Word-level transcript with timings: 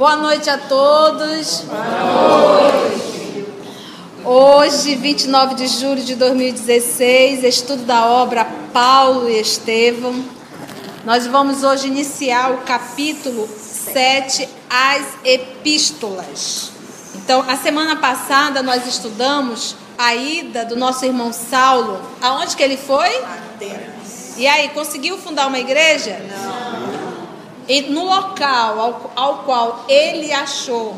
Boa 0.00 0.16
noite 0.16 0.48
a 0.48 0.56
todos. 0.56 1.60
Boa 1.68 2.72
noite. 2.72 3.46
Hoje, 4.24 4.94
29 4.94 5.54
de 5.56 5.66
julho 5.66 6.02
de 6.02 6.14
2016, 6.14 7.44
estudo 7.44 7.82
da 7.82 8.06
obra 8.06 8.46
Paulo 8.72 9.28
e 9.28 9.38
Estevão. 9.38 10.24
Nós 11.04 11.26
vamos 11.26 11.62
hoje 11.62 11.86
iniciar 11.88 12.50
o 12.50 12.62
capítulo 12.62 13.46
7, 13.46 14.48
as 14.70 15.06
epístolas. 15.22 16.72
Então, 17.16 17.44
a 17.46 17.58
semana 17.58 17.96
passada 17.96 18.62
nós 18.62 18.86
estudamos 18.86 19.76
a 19.98 20.14
ida 20.14 20.64
do 20.64 20.76
nosso 20.76 21.04
irmão 21.04 21.30
Saulo. 21.30 22.00
Aonde 22.22 22.56
que 22.56 22.62
ele 22.62 22.78
foi? 22.78 23.14
Atenas. 23.18 24.38
E 24.38 24.46
aí, 24.46 24.70
conseguiu 24.70 25.18
fundar 25.18 25.46
uma 25.46 25.58
igreja? 25.58 26.18
Não. 26.26 26.69
E 27.70 27.82
no 27.82 28.04
local 28.04 28.80
ao, 28.80 29.12
ao 29.14 29.38
qual 29.44 29.84
ele 29.88 30.32
achou 30.32 30.96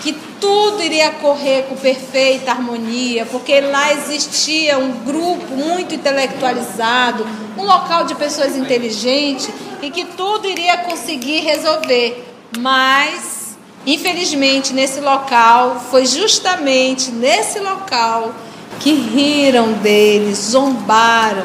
que 0.00 0.14
tudo 0.40 0.82
iria 0.82 1.10
correr 1.10 1.64
com 1.64 1.76
perfeita 1.76 2.50
harmonia, 2.50 3.26
porque 3.26 3.60
lá 3.60 3.92
existia 3.92 4.78
um 4.78 4.90
grupo 5.04 5.54
muito 5.54 5.94
intelectualizado, 5.94 7.26
um 7.58 7.64
local 7.64 8.06
de 8.06 8.14
pessoas 8.14 8.56
inteligentes 8.56 9.50
e 9.82 9.90
que 9.90 10.06
tudo 10.06 10.48
iria 10.48 10.78
conseguir 10.78 11.40
resolver. 11.40 12.26
Mas, 12.58 13.58
infelizmente, 13.84 14.72
nesse 14.72 15.02
local, 15.02 15.78
foi 15.90 16.06
justamente 16.06 17.10
nesse 17.10 17.58
local 17.58 18.34
que 18.78 18.94
riram 18.94 19.74
dele, 19.74 20.34
zombaram, 20.34 21.44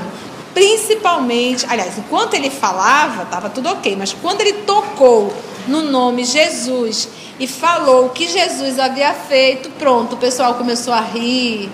principalmente, 0.55 1.65
aliás, 1.69 1.97
enquanto 1.97 2.33
ele 2.33 2.49
falava, 2.49 3.23
estava 3.23 3.49
tudo 3.49 3.67
ok, 3.69 3.93
mas 3.97 4.13
quando 4.13 4.39
ele 4.39 4.53
tocou 4.53 5.31
no 5.67 5.81
nome 5.81 6.23
Jesus 6.23 7.09
e 7.37 7.45
falou 7.45 8.05
o 8.05 8.09
que 8.09 8.25
Jesus 8.25 8.79
havia 8.79 9.13
feito, 9.13 9.69
pronto, 9.71 10.13
o 10.13 10.17
pessoal 10.17 10.55
começou 10.55 10.93
a 10.93 11.01
rir. 11.01 11.69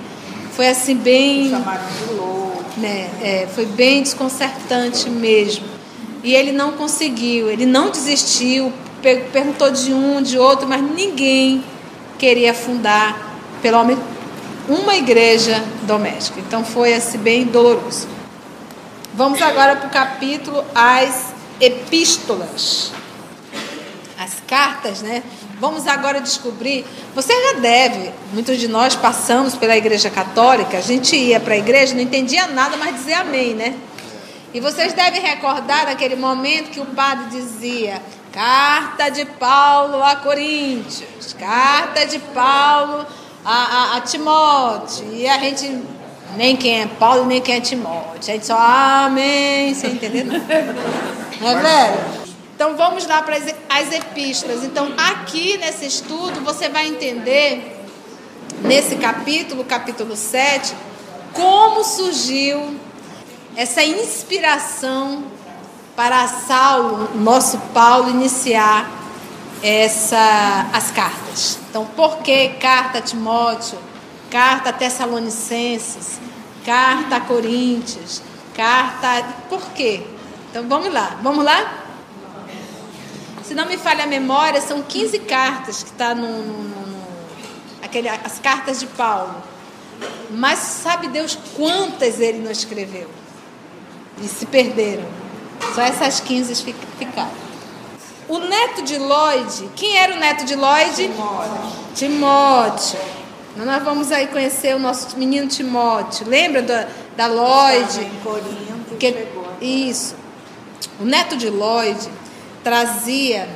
Foi 0.53 0.67
assim 0.67 0.95
bem. 0.95 1.51
Chamaram 1.51 1.83
de 1.85 2.13
louco. 2.15 2.41
Né, 2.77 3.09
é, 3.21 3.47
foi 3.53 3.67
bem 3.67 4.01
desconcertante 4.01 5.07
mesmo. 5.09 5.65
E 6.23 6.33
ele 6.33 6.51
não 6.51 6.71
conseguiu, 6.71 7.51
ele 7.51 7.67
não 7.67 7.91
desistiu, 7.91 8.73
perguntou 9.31 9.69
de 9.69 9.93
um, 9.93 10.21
de 10.23 10.39
outro, 10.39 10.67
mas 10.67 10.81
ninguém 10.81 11.63
queria 12.17 12.53
fundar, 12.53 13.37
pelo 13.61 13.83
menos, 13.83 14.03
uma 14.67 14.95
igreja 14.95 15.63
doméstica. 15.83 16.39
Então 16.39 16.65
foi 16.65 16.93
assim 16.95 17.19
bem 17.19 17.43
doloroso. 17.43 18.07
Vamos 19.13 19.41
agora 19.41 19.75
para 19.75 19.87
o 19.87 19.89
capítulo 19.89 20.63
As 20.73 21.33
Epístolas. 21.59 22.93
As 24.17 24.37
cartas, 24.47 25.01
né? 25.01 25.21
Vamos 25.59 25.85
agora 25.85 26.21
descobrir. 26.21 26.85
Você 27.13 27.33
já 27.33 27.59
deve, 27.59 28.13
muitos 28.31 28.57
de 28.57 28.69
nós 28.69 28.95
passamos 28.95 29.53
pela 29.53 29.75
Igreja 29.75 30.09
Católica, 30.09 30.77
a 30.77 30.81
gente 30.81 31.17
ia 31.17 31.41
para 31.41 31.55
a 31.55 31.57
igreja, 31.57 31.93
não 31.93 32.01
entendia 32.01 32.47
nada, 32.47 32.77
mas 32.77 32.95
dizia 32.95 33.19
amém, 33.19 33.53
né? 33.53 33.75
E 34.53 34.61
vocês 34.61 34.93
devem 34.93 35.21
recordar 35.21 35.87
daquele 35.87 36.15
momento 36.15 36.71
que 36.71 36.79
o 36.79 36.85
padre 36.85 37.31
dizia: 37.31 38.01
Carta 38.31 39.09
de 39.09 39.25
Paulo 39.25 40.01
a 40.01 40.15
Coríntios, 40.15 41.35
carta 41.37 42.05
de 42.05 42.17
Paulo 42.17 43.05
a, 43.43 43.53
a, 43.53 43.97
a 43.97 44.01
Timóteo. 44.01 45.13
E 45.13 45.27
a 45.27 45.37
gente 45.37 45.83
nem 46.35 46.55
quem 46.55 46.81
é 46.81 46.87
Paulo, 46.87 47.25
nem 47.25 47.41
quem 47.41 47.55
é 47.55 47.61
Timóteo. 47.61 48.19
A 48.19 48.21
gente 48.21 48.45
só, 48.45 48.57
amém, 48.57 49.73
você 49.73 49.87
entendeu? 49.87 50.25
Não 50.25 51.49
é 51.49 51.61
velho? 51.61 52.21
Então 52.55 52.77
vamos 52.77 53.07
lá 53.07 53.23
para 53.23 53.35
as 53.35 53.91
epístolas. 53.91 54.63
Então, 54.63 54.93
aqui 54.95 55.57
nesse 55.57 55.85
estudo, 55.85 56.41
você 56.41 56.69
vai 56.69 56.87
entender, 56.87 57.83
nesse 58.61 58.97
capítulo, 58.97 59.63
capítulo 59.63 60.15
7, 60.15 60.75
como 61.33 61.83
surgiu 61.83 62.79
essa 63.55 63.83
inspiração 63.83 65.23
para 65.95 66.27
Saulo, 66.27 67.09
nosso 67.15 67.57
Paulo, 67.73 68.09
iniciar 68.09 68.89
essa, 69.63 70.69
as 70.71 70.91
cartas. 70.91 71.59
Então, 71.69 71.85
por 71.85 72.17
que 72.17 72.49
carta 72.59 72.99
a 72.99 73.01
Timóteo? 73.01 73.77
Carta 74.31 74.69
a 74.69 74.73
Tessalonicenses, 74.73 76.19
carta 76.65 77.17
a 77.17 77.19
Coríntios, 77.19 78.23
carta. 78.55 79.23
Por 79.49 79.61
quê? 79.73 80.01
Então 80.49 80.67
vamos 80.67 80.91
lá, 80.91 81.19
vamos 81.21 81.43
lá? 81.43 81.83
Se 83.43 83.53
não 83.53 83.65
me 83.65 83.77
falha 83.77 84.05
a 84.05 84.07
memória, 84.07 84.61
são 84.61 84.81
15 84.81 85.19
cartas 85.19 85.83
que 85.83 85.89
está 85.89 86.15
no, 86.15 86.41
no, 86.41 86.87
no, 86.87 87.03
aquele, 87.83 88.07
as 88.07 88.39
cartas 88.39 88.79
de 88.79 88.87
Paulo. 88.87 89.35
Mas 90.31 90.59
sabe 90.59 91.09
Deus 91.09 91.37
quantas 91.55 92.21
ele 92.21 92.39
não 92.39 92.49
escreveu? 92.49 93.09
E 94.21 94.27
se 94.27 94.45
perderam. 94.45 95.05
Só 95.75 95.81
essas 95.81 96.21
15 96.21 96.73
ficaram. 96.97 97.29
O 98.29 98.39
neto 98.39 98.83
de 98.83 98.97
Lloyd, 98.97 99.69
quem 99.75 99.97
era 99.97 100.15
o 100.15 100.17
neto 100.17 100.45
de 100.45 100.55
Lloyd? 100.55 100.95
Timóteo. 100.95 101.71
Timóteo. 101.93 103.20
Nós 103.55 103.83
vamos 103.83 104.11
aí 104.11 104.27
conhecer 104.27 104.75
o 104.75 104.79
nosso 104.79 105.17
menino 105.17 105.47
Timóteo. 105.47 106.27
Lembra 106.27 106.61
da, 106.61 106.87
da 107.17 107.27
Lloyd? 107.27 107.99
Em 107.99 108.09
Corinto, 108.23 108.95
que, 108.97 109.27
Isso. 109.61 110.15
O 110.99 111.03
neto 111.03 111.35
de 111.35 111.49
Lloyd 111.49 112.09
trazia 112.63 113.49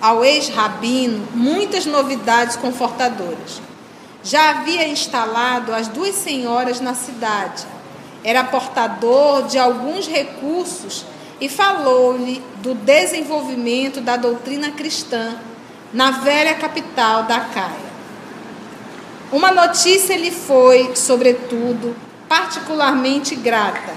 ao 0.00 0.24
ex-rabino 0.24 1.26
muitas 1.32 1.86
novidades 1.86 2.56
confortadoras. 2.56 3.60
Já 4.22 4.50
havia 4.50 4.88
instalado 4.88 5.72
as 5.72 5.88
duas 5.88 6.14
senhoras 6.14 6.80
na 6.80 6.94
cidade. 6.94 7.66
Era 8.24 8.44
portador 8.44 9.44
de 9.44 9.58
alguns 9.58 10.08
recursos 10.08 11.04
e 11.40 11.48
falou-lhe 11.48 12.42
do 12.56 12.74
desenvolvimento 12.74 14.00
da 14.00 14.16
doutrina 14.16 14.72
cristã 14.72 15.36
na 15.92 16.10
velha 16.10 16.54
capital 16.54 17.22
da 17.22 17.40
Caia. 17.40 17.87
Uma 19.30 19.52
notícia 19.52 20.16
lhe 20.16 20.30
foi, 20.30 20.96
sobretudo, 20.96 21.94
particularmente 22.26 23.34
grata. 23.34 23.92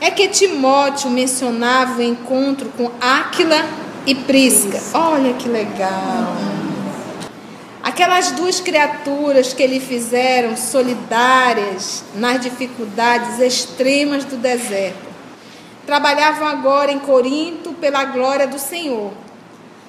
É 0.00 0.10
que 0.10 0.26
Timóteo 0.26 1.10
mencionava 1.10 1.98
o 1.98 2.02
encontro 2.02 2.70
com 2.74 2.90
Áquila 2.98 3.62
e 4.06 4.14
Prisca. 4.14 4.80
Olha 4.94 5.34
que 5.34 5.50
legal. 5.50 6.34
Aquelas 7.82 8.30
duas 8.30 8.58
criaturas 8.58 9.52
que 9.52 9.66
lhe 9.66 9.80
fizeram 9.80 10.56
solidárias 10.56 12.02
nas 12.14 12.40
dificuldades 12.40 13.40
extremas 13.40 14.24
do 14.24 14.38
deserto. 14.38 15.12
Trabalhavam 15.84 16.48
agora 16.48 16.90
em 16.90 16.98
Corinto 16.98 17.74
pela 17.74 18.06
glória 18.06 18.46
do 18.46 18.58
Senhor. 18.58 19.12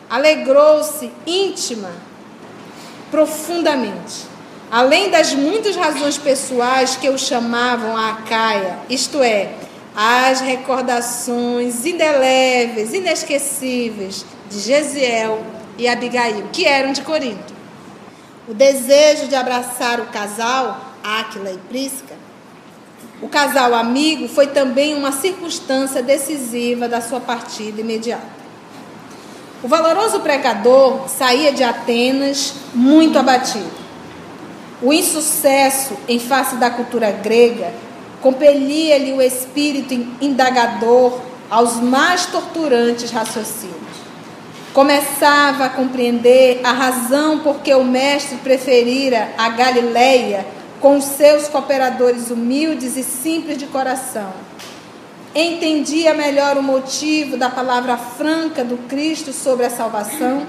Alegrou-se 0.09 1.09
íntima, 1.25 1.91
profundamente 3.09 4.34
além 4.71 5.09
das 5.09 5.33
muitas 5.33 5.75
razões 5.75 6.17
pessoais 6.17 6.95
que 6.95 7.09
o 7.09 7.17
chamavam 7.17 7.95
a 7.95 8.11
Acaia, 8.11 8.79
isto 8.89 9.21
é, 9.21 9.53
as 9.95 10.41
recordações 10.41 11.85
indeléveis, 11.85 12.93
inesquecíveis 12.93 14.25
de 14.49 14.59
Gesiel 14.59 15.41
e 15.77 15.87
Abigail, 15.87 16.49
que 16.51 16.65
eram 16.65 16.91
de 16.91 17.01
Corinto. 17.01 17.53
O 18.47 18.53
desejo 18.53 19.27
de 19.27 19.35
abraçar 19.35 19.99
o 19.99 20.05
casal, 20.07 20.93
Áquila 21.03 21.51
e 21.51 21.57
Prisca, 21.69 22.15
o 23.21 23.29
casal 23.29 23.73
amigo, 23.73 24.27
foi 24.27 24.47
também 24.47 24.93
uma 24.93 25.11
circunstância 25.11 26.03
decisiva 26.03 26.87
da 26.87 27.01
sua 27.01 27.19
partida 27.19 27.79
imediata. 27.79 28.35
O 29.63 29.67
valoroso 29.67 30.19
pregador 30.19 31.07
saía 31.07 31.51
de 31.51 31.63
Atenas 31.63 32.53
muito 32.73 33.17
abatido. 33.17 33.84
O 34.81 34.91
insucesso 34.91 35.95
em 36.07 36.19
face 36.19 36.57
da 36.57 36.69
cultura 36.69 37.11
grega 37.11 37.71
compelia-lhe 38.21 39.13
o 39.13 39.21
espírito 39.21 39.93
indagador 40.19 41.19
aos 41.49 41.79
mais 41.79 42.25
torturantes 42.25 43.11
raciocínios. 43.11 43.75
Começava 44.73 45.65
a 45.65 45.69
compreender 45.69 46.59
a 46.63 46.73
razão 46.73 47.39
por 47.39 47.61
que 47.61 47.73
o 47.73 47.83
mestre 47.83 48.37
preferira 48.37 49.29
a 49.37 49.47
Galileia 49.49 50.45
com 50.81 50.97
os 50.97 51.05
seus 51.05 51.47
cooperadores 51.47 52.29
humildes 52.29 52.97
e 52.97 53.03
simples 53.03 53.57
de 53.57 53.67
coração. 53.67 54.33
Entendia 55.33 56.13
melhor 56.13 56.57
o 56.57 56.63
motivo 56.63 57.37
da 57.37 57.49
palavra 57.49 57.95
franca 57.95 58.65
do 58.65 58.77
Cristo 58.89 59.31
sobre 59.31 59.65
a 59.65 59.69
salvação 59.69 60.45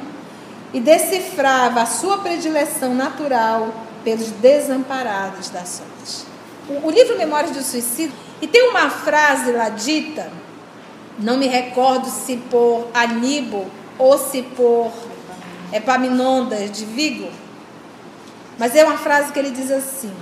e 0.74 0.80
decifrava 0.80 1.82
a 1.82 1.86
sua 1.86 2.18
predileção 2.18 2.92
natural 2.94 3.85
pelos 4.06 4.28
desamparados 4.30 5.50
da 5.50 5.64
sorte. 5.64 6.24
O, 6.68 6.86
o 6.86 6.90
livro 6.92 7.18
Memórias 7.18 7.50
do 7.50 7.60
Suicídio, 7.60 8.14
e 8.40 8.46
tem 8.46 8.70
uma 8.70 8.88
frase 8.88 9.50
lá 9.50 9.68
dita, 9.68 10.30
não 11.18 11.36
me 11.36 11.48
recordo 11.48 12.08
se 12.08 12.36
por 12.36 12.86
Aníbal 12.94 13.66
Ocipor 13.98 14.92
Epaminondas 15.72 16.70
de 16.70 16.84
Vigo. 16.84 17.28
Mas 18.56 18.76
é 18.76 18.84
uma 18.84 18.96
frase 18.96 19.32
que 19.32 19.40
ele 19.40 19.50
diz 19.50 19.72
assim: 19.72 20.14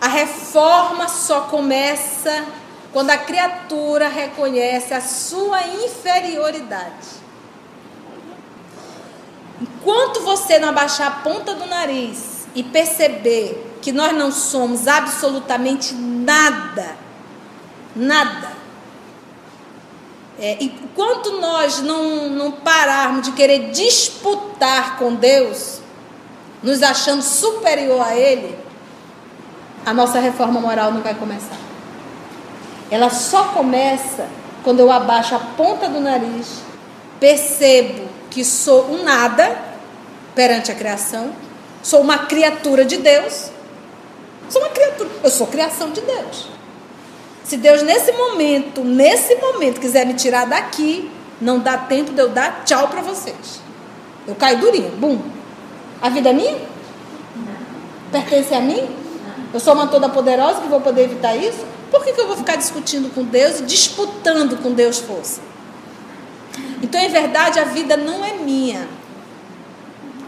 a 0.00 0.06
reforma 0.06 1.08
só 1.08 1.42
começa 1.42 2.44
quando 2.92 3.10
a 3.10 3.18
criatura 3.18 4.08
reconhece 4.08 4.94
a 4.94 5.00
sua 5.00 5.66
inferioridade. 5.66 7.08
Enquanto 9.60 10.20
você 10.20 10.60
não 10.60 10.68
abaixar 10.68 11.08
a 11.08 11.10
ponta 11.22 11.54
do 11.54 11.66
nariz 11.66 12.35
e 12.56 12.62
perceber 12.62 13.76
que 13.82 13.92
nós 13.92 14.16
não 14.16 14.32
somos 14.32 14.88
absolutamente 14.88 15.94
nada, 15.94 16.96
nada, 17.94 18.56
é, 20.38 20.56
enquanto 20.60 21.38
nós 21.38 21.80
não, 21.80 22.28
não 22.30 22.50
pararmos 22.50 23.26
de 23.26 23.32
querer 23.32 23.70
disputar 23.70 24.98
com 24.98 25.14
Deus, 25.14 25.80
nos 26.62 26.82
achando 26.82 27.22
superior 27.22 28.00
a 28.00 28.16
Ele, 28.16 28.58
a 29.84 29.94
nossa 29.94 30.18
reforma 30.18 30.58
moral 30.58 30.92
não 30.92 31.02
vai 31.02 31.14
começar. 31.14 31.58
Ela 32.90 33.10
só 33.10 33.44
começa 33.48 34.28
quando 34.64 34.80
eu 34.80 34.90
abaixo 34.90 35.34
a 35.34 35.38
ponta 35.38 35.88
do 35.88 36.00
nariz, 36.00 36.62
percebo 37.20 38.08
que 38.30 38.44
sou 38.44 38.90
um 38.90 39.04
nada 39.04 39.56
perante 40.34 40.72
a 40.72 40.74
criação, 40.74 41.32
sou 41.86 42.00
uma 42.00 42.18
criatura 42.18 42.84
de 42.84 42.96
Deus. 42.96 43.48
Sou 44.48 44.60
uma 44.60 44.70
criatura, 44.70 45.08
eu 45.22 45.30
sou 45.30 45.46
criação 45.46 45.92
de 45.92 46.00
Deus. 46.00 46.48
Se 47.44 47.56
Deus 47.56 47.80
nesse 47.82 48.10
momento, 48.10 48.82
nesse 48.82 49.36
momento 49.36 49.80
quiser 49.80 50.04
me 50.04 50.14
tirar 50.14 50.46
daqui, 50.46 51.08
não 51.40 51.60
dá 51.60 51.78
tempo 51.78 52.12
de 52.12 52.20
eu 52.20 52.28
dar 52.28 52.64
tchau 52.64 52.88
para 52.88 53.02
vocês. 53.02 53.60
Eu 54.26 54.34
caio 54.34 54.58
durinho, 54.58 54.90
bum. 54.96 55.20
A 56.02 56.08
vida 56.08 56.30
é 56.30 56.32
minha? 56.32 56.58
Pertence 58.10 58.52
a 58.52 58.60
mim? 58.60 58.88
Eu 59.54 59.60
sou 59.60 59.72
uma 59.72 59.86
toda 59.86 60.08
poderosa 60.08 60.62
que 60.62 60.66
vou 60.66 60.80
poder 60.80 61.04
evitar 61.04 61.36
isso? 61.36 61.64
Por 61.88 62.04
que, 62.04 62.12
que 62.12 62.20
eu 62.20 62.26
vou 62.26 62.36
ficar 62.36 62.56
discutindo 62.56 63.14
com 63.14 63.22
Deus 63.22 63.60
e 63.60 63.62
disputando 63.62 64.60
com 64.60 64.72
Deus 64.72 64.98
força? 64.98 65.40
Então, 66.82 67.00
em 67.00 67.08
verdade, 67.08 67.60
a 67.60 67.64
vida 67.64 67.96
não 67.96 68.24
é 68.24 68.32
minha. 68.32 68.88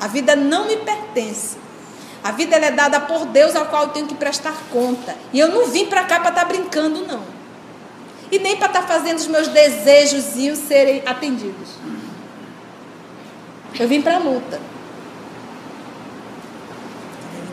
A 0.00 0.06
vida 0.06 0.36
não 0.36 0.66
me 0.66 0.76
pertence. 0.76 1.56
A 2.22 2.32
vida 2.32 2.56
é 2.56 2.70
dada 2.70 3.00
por 3.00 3.26
Deus 3.26 3.54
ao 3.54 3.66
qual 3.66 3.84
eu 3.84 3.88
tenho 3.90 4.06
que 4.06 4.14
prestar 4.14 4.54
conta. 4.70 5.16
E 5.32 5.38
eu 5.38 5.48
não 5.48 5.66
vim 5.66 5.86
para 5.86 6.04
cá 6.04 6.20
para 6.20 6.30
estar 6.30 6.42
tá 6.42 6.48
brincando, 6.48 7.06
não. 7.06 7.22
E 8.30 8.38
nem 8.38 8.56
para 8.56 8.66
estar 8.66 8.82
tá 8.82 8.86
fazendo 8.86 9.18
os 9.18 9.26
meus 9.26 9.48
desejos 9.48 10.24
serem 10.56 11.02
atendidos. 11.06 11.70
Eu 13.78 13.88
vim 13.88 14.02
para 14.02 14.16
a 14.16 14.18
luta. 14.18 14.60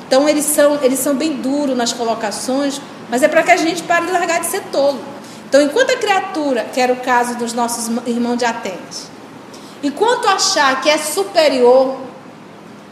Então 0.08 0.28
eles 0.28 0.46
são, 0.46 0.84
eles 0.84 1.00
são 1.00 1.16
bem 1.16 1.38
duros 1.38 1.76
nas 1.76 1.92
colocações, 1.92 2.82
mas 3.10 3.24
é 3.24 3.28
para 3.28 3.44
que 3.44 3.52
a 3.52 3.58
gente 3.58 3.84
pare 3.84 4.06
de 4.06 4.12
largar 4.12 4.40
de 4.40 4.48
ser 4.48 4.62
tolo. 4.72 5.00
Então, 5.48 5.62
enquanto 5.62 5.92
a 5.92 5.98
criatura, 5.98 6.66
que 6.66 6.82
era 6.82 6.92
o 6.92 6.98
caso 6.98 7.36
dos 7.38 7.54
nossos 7.54 7.88
irmãos 8.06 8.38
de 8.38 8.46
Atenas, 8.46 9.10
enquanto 9.82 10.28
achar 10.28 10.82
que 10.82 10.90
é 10.90 10.98
superior, 10.98 11.98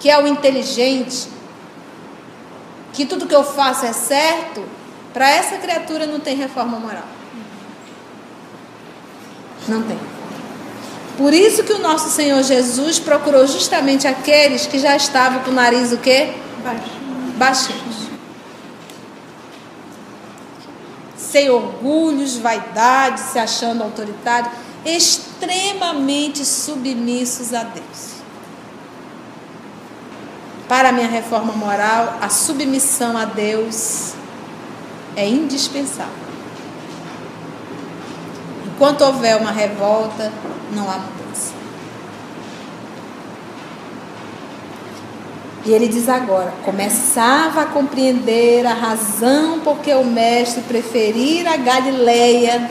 que 0.03 0.09
é 0.09 0.21
o 0.21 0.27
inteligente, 0.27 1.29
que 2.91 3.05
tudo 3.05 3.25
que 3.25 3.33
eu 3.33 3.41
faço 3.41 3.85
é 3.85 3.93
certo, 3.93 4.61
para 5.13 5.29
essa 5.29 5.55
criatura 5.55 6.05
não 6.05 6.19
tem 6.19 6.35
reforma 6.35 6.77
moral. 6.77 7.05
Não 9.65 9.81
tem. 9.83 9.97
Por 11.15 11.33
isso 11.33 11.63
que 11.63 11.71
o 11.71 11.79
nosso 11.79 12.09
Senhor 12.09 12.43
Jesus 12.43 12.99
procurou 12.99 13.47
justamente 13.47 14.05
aqueles 14.05 14.67
que 14.67 14.77
já 14.77 14.93
estavam 14.93 15.39
com 15.39 15.51
o 15.51 15.53
nariz 15.53 15.93
o 15.93 15.97
quê? 15.97 16.33
Baixinhos. 17.37 18.03
sem 21.15 21.49
orgulhos, 21.49 22.35
vaidade, 22.37 23.21
se 23.21 23.39
achando 23.39 23.81
autoritário, 23.81 24.51
extremamente 24.85 26.45
submissos 26.45 27.53
a 27.53 27.63
Deus. 27.63 28.12
Para 30.67 30.89
a 30.89 30.91
minha 30.91 31.07
reforma 31.07 31.53
moral, 31.53 32.17
a 32.21 32.29
submissão 32.29 33.17
a 33.17 33.25
Deus 33.25 34.13
é 35.15 35.27
indispensável. 35.27 36.23
Enquanto 38.65 39.01
houver 39.01 39.37
uma 39.37 39.51
revolta, 39.51 40.31
não 40.71 40.89
há 40.89 40.97
mudança. 40.97 41.53
E 45.65 45.71
ele 45.71 45.87
diz 45.87 46.09
agora: 46.09 46.53
começava 46.63 47.61
a 47.61 47.65
compreender 47.65 48.65
a 48.65 48.73
razão 48.73 49.59
por 49.59 49.77
que 49.79 49.93
o 49.93 50.03
mestre 50.03 50.61
preferira 50.63 51.53
a 51.53 51.57
Galileia 51.57 52.69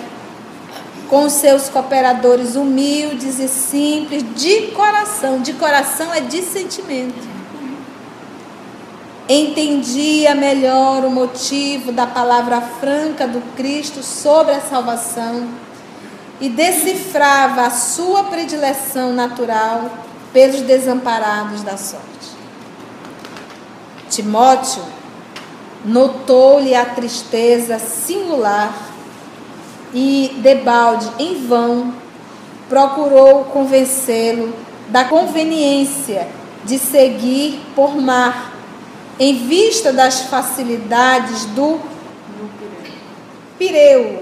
com 1.09 1.29
seus 1.29 1.69
cooperadores 1.69 2.57
humildes 2.57 3.39
e 3.39 3.47
simples 3.47 4.25
de 4.35 4.69
coração. 4.69 5.41
De 5.41 5.53
coração 5.53 6.13
é 6.13 6.21
de 6.21 6.43
sentimento. 6.43 7.32
Entendia 9.35 10.35
melhor 10.35 11.07
o 11.07 11.11
motivo 11.11 11.91
da 11.91 12.07
palavra 12.07 12.61
franca 12.61 13.27
do 13.27 13.41
Cristo 13.57 14.03
sobre 14.03 14.53
a 14.53 14.61
salvação 14.61 15.49
e 16.39 16.51
decifrava 16.51 17.63
a 17.63 17.71
sua 17.71 18.25
predileção 18.25 19.15
natural 19.15 19.91
pelos 20.35 20.61
desamparados 20.61 21.63
da 21.63 21.79
sorte. 21.79 22.29
Timóteo 24.11 24.83
notou-lhe 25.83 26.75
a 26.75 26.85
tristeza 26.85 27.79
singular 27.79 28.75
e, 29.95 30.37
debalde, 30.43 31.11
em 31.19 31.47
vão, 31.47 31.95
procurou 32.69 33.45
convencê-lo 33.45 34.55
da 34.89 35.07
conveniência 35.07 36.29
de 36.67 36.79
seguir 36.79 37.63
por 37.75 37.97
mar, 37.97 38.52
em 39.23 39.47
vista 39.47 39.93
das 39.93 40.23
facilidades 40.23 41.45
do 41.47 41.81
Pireu. 43.57 44.21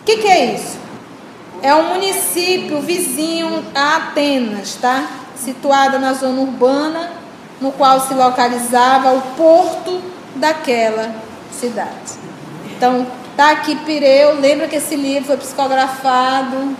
O 0.00 0.04
que, 0.04 0.16
que 0.16 0.26
é 0.26 0.54
isso? 0.54 0.76
É 1.62 1.72
um 1.72 1.94
município 1.94 2.80
vizinho 2.80 3.64
a 3.72 3.96
Atenas, 3.96 4.74
tá? 4.74 5.08
Situada 5.36 6.00
na 6.00 6.14
zona 6.14 6.40
urbana 6.40 7.12
no 7.60 7.70
qual 7.70 8.00
se 8.00 8.12
localizava 8.12 9.12
o 9.12 9.20
porto 9.36 10.02
daquela 10.34 11.14
cidade. 11.52 12.18
Então, 12.74 13.06
tá 13.36 13.52
aqui 13.52 13.76
Pireu, 13.76 14.40
lembra 14.40 14.66
que 14.66 14.76
esse 14.76 14.96
livro 14.96 15.28
foi 15.28 15.36
psicografado 15.36 16.76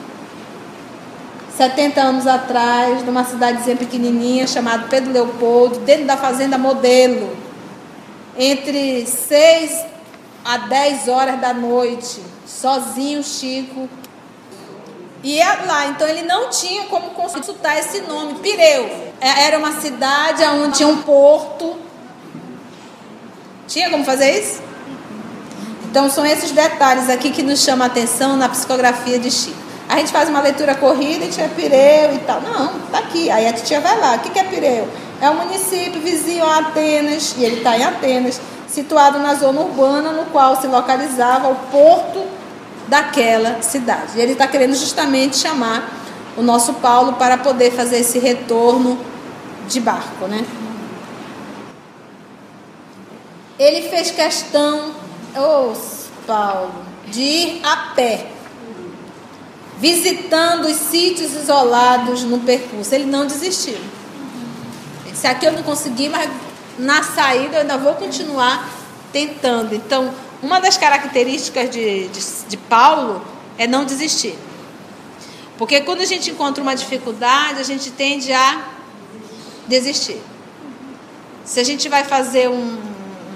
70 1.57 2.01
anos 2.01 2.27
atrás, 2.27 3.05
numa 3.05 3.23
cidadezinha 3.23 3.77
pequenininha 3.77 4.47
chamada 4.49 4.89
Pedro 4.89 5.13
Leopoldo, 5.13 5.79
dentro 5.81 6.07
da 6.07 6.17
fazenda 6.17 6.59
Modelo, 6.59 7.50
entre 8.41 9.07
6 9.07 9.85
a 10.43 10.57
10 10.57 11.09
horas 11.09 11.39
da 11.41 11.53
noite, 11.53 12.23
sozinho 12.47 13.23
Chico. 13.23 13.89
E 15.23 15.39
é 15.39 15.53
lá, 15.67 15.89
então 15.89 16.09
ele 16.09 16.23
não 16.23 16.49
tinha 16.49 16.85
como 16.85 17.11
consultar 17.11 17.79
esse 17.79 18.01
nome, 18.01 18.37
Pireu. 18.37 19.13
É, 19.21 19.45
era 19.45 19.59
uma 19.59 19.79
cidade 19.81 20.43
onde 20.45 20.79
tinha 20.79 20.89
um 20.89 21.03
porto. 21.03 21.77
Tinha 23.69 23.91
como 23.91 24.03
fazer 24.03 24.41
isso? 24.41 24.63
Então 25.85 26.09
são 26.09 26.25
esses 26.25 26.51
detalhes 26.53 27.11
aqui 27.11 27.31
que 27.31 27.43
nos 27.43 27.63
chamam 27.63 27.85
a 27.85 27.91
atenção 27.91 28.37
na 28.37 28.49
psicografia 28.49 29.19
de 29.19 29.31
Chico. 29.31 29.61
A 29.87 29.97
gente 29.97 30.11
faz 30.13 30.29
uma 30.29 30.41
leitura 30.41 30.75
corrida 30.75 31.25
e 31.25 31.29
tinha 31.29 31.49
Pireu 31.49 32.15
e 32.15 32.21
tal. 32.25 32.41
Não, 32.41 32.79
tá 32.91 32.99
aqui. 33.01 33.29
Aí 33.29 33.47
a 33.47 33.53
titia 33.53 33.81
vai 33.81 33.99
lá. 33.99 34.15
O 34.15 34.21
que 34.21 34.39
é 34.39 34.45
Pireu? 34.45 34.89
É 35.21 35.29
um 35.29 35.35
município 35.35 36.01
vizinho 36.01 36.45
a 36.45 36.59
Atenas, 36.59 37.35
e 37.37 37.45
ele 37.45 37.59
está 37.59 37.77
em 37.77 37.85
Atenas, 37.85 38.41
situado 38.67 39.19
na 39.19 39.35
zona 39.35 39.61
urbana 39.61 40.13
no 40.13 40.27
qual 40.27 40.61
se 40.61 40.67
localizava 40.67 41.49
o 41.49 41.57
porto 41.71 42.27
daquela 42.89 43.61
cidade. 43.61 44.13
E 44.17 44.21
ele 44.21 44.33
está 44.33 44.47
querendo 44.47 44.75
justamente 44.75 45.37
chamar 45.37 45.89
o 46.37 46.43
nosso 46.43 46.75
Paulo 46.75 47.15
para 47.15 47.37
poder 47.37 47.73
fazer 47.73 47.99
esse 47.99 48.19
retorno 48.19 48.99
de 49.69 49.81
barco, 49.81 50.27
né? 50.27 50.45
Ele 53.59 53.91
fez 53.91 54.11
questão, 54.11 54.93
oh, 55.37 55.75
Paulo, 56.27 56.73
de 57.09 57.21
ir 57.21 57.61
a 57.63 57.93
pé, 57.95 58.27
visitando 59.77 60.65
os 60.65 60.77
sítios 60.77 61.35
isolados 61.35 62.23
no 62.25 62.39
percurso. 62.39 62.95
Ele 62.95 63.05
não 63.05 63.27
desistiu. 63.27 63.77
Se 65.21 65.27
aqui 65.27 65.45
eu 65.45 65.53
não 65.53 65.63
consegui, 65.63 66.09
mas 66.09 66.31
na 66.79 67.03
saída 67.03 67.57
eu 67.57 67.61
ainda 67.61 67.77
vou 67.77 67.95
continuar 67.95 68.67
tentando. 69.13 69.75
Então, 69.75 70.15
uma 70.43 70.59
das 70.59 70.79
características 70.79 71.69
de, 71.69 72.09
de, 72.09 72.21
de 72.49 72.57
Paulo 72.57 73.23
é 73.59 73.67
não 73.67 73.85
desistir. 73.85 74.35
Porque 75.59 75.83
quando 75.83 76.01
a 76.01 76.07
gente 76.07 76.31
encontra 76.31 76.63
uma 76.63 76.75
dificuldade, 76.75 77.61
a 77.61 77.63
gente 77.63 77.91
tende 77.91 78.33
a 78.33 78.67
desistir. 79.69 80.23
Se 81.45 81.61
a 81.61 81.65
gente 81.65 81.87
vai 81.87 82.03
fazer 82.03 82.49
um, 82.49 82.79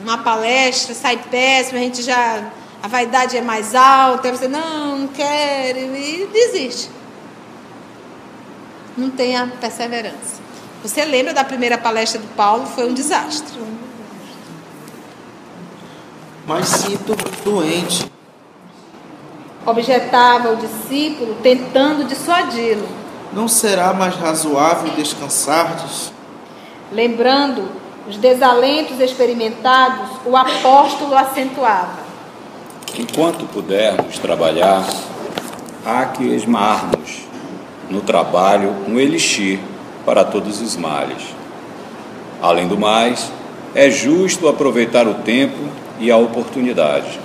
uma 0.02 0.16
palestra, 0.16 0.94
sai 0.94 1.18
péssimo, 1.30 1.76
a 1.76 1.82
gente 1.82 2.00
já. 2.00 2.50
a 2.82 2.88
vaidade 2.88 3.36
é 3.36 3.42
mais 3.42 3.74
alta, 3.74 4.30
você, 4.30 4.48
não, 4.48 5.00
não 5.00 5.08
quero, 5.08 5.80
e 5.94 6.30
desiste. 6.32 6.88
Não 8.96 9.10
tem 9.10 9.36
a 9.36 9.46
perseverança. 9.46 10.43
Você 10.84 11.02
lembra 11.02 11.32
da 11.32 11.42
primeira 11.42 11.78
palestra 11.78 12.20
do 12.20 12.26
Paulo? 12.36 12.66
Foi 12.66 12.86
um 12.86 12.92
desastre. 12.92 13.58
Mas 16.46 16.68
sinto 16.68 17.16
doente. 17.42 18.12
Objetava 19.64 20.50
o 20.50 20.56
discípulo, 20.56 21.36
tentando 21.42 22.04
dissuadi-lo. 22.04 22.86
Não 23.32 23.48
será 23.48 23.94
mais 23.94 24.14
razoável 24.14 24.92
descansardes? 24.94 26.12
Lembrando 26.92 27.66
os 28.06 28.18
desalentos 28.18 29.00
experimentados, 29.00 30.10
o 30.26 30.36
apóstolo 30.36 31.16
acentuava. 31.16 32.04
Enquanto 32.98 33.46
pudermos 33.46 34.18
trabalhar, 34.18 34.84
há 35.86 36.04
que 36.04 36.24
esmarmos 36.24 37.22
no 37.88 38.02
trabalho 38.02 38.68
um 38.86 39.00
elixir 39.00 39.58
para 40.04 40.24
todos 40.24 40.60
os 40.60 40.76
males. 40.76 41.22
Além 42.42 42.68
do 42.68 42.78
mais, 42.78 43.30
é 43.74 43.90
justo 43.90 44.48
aproveitar 44.48 45.06
o 45.06 45.14
tempo 45.14 45.58
e 45.98 46.10
a 46.10 46.16
oportunidade. 46.16 47.18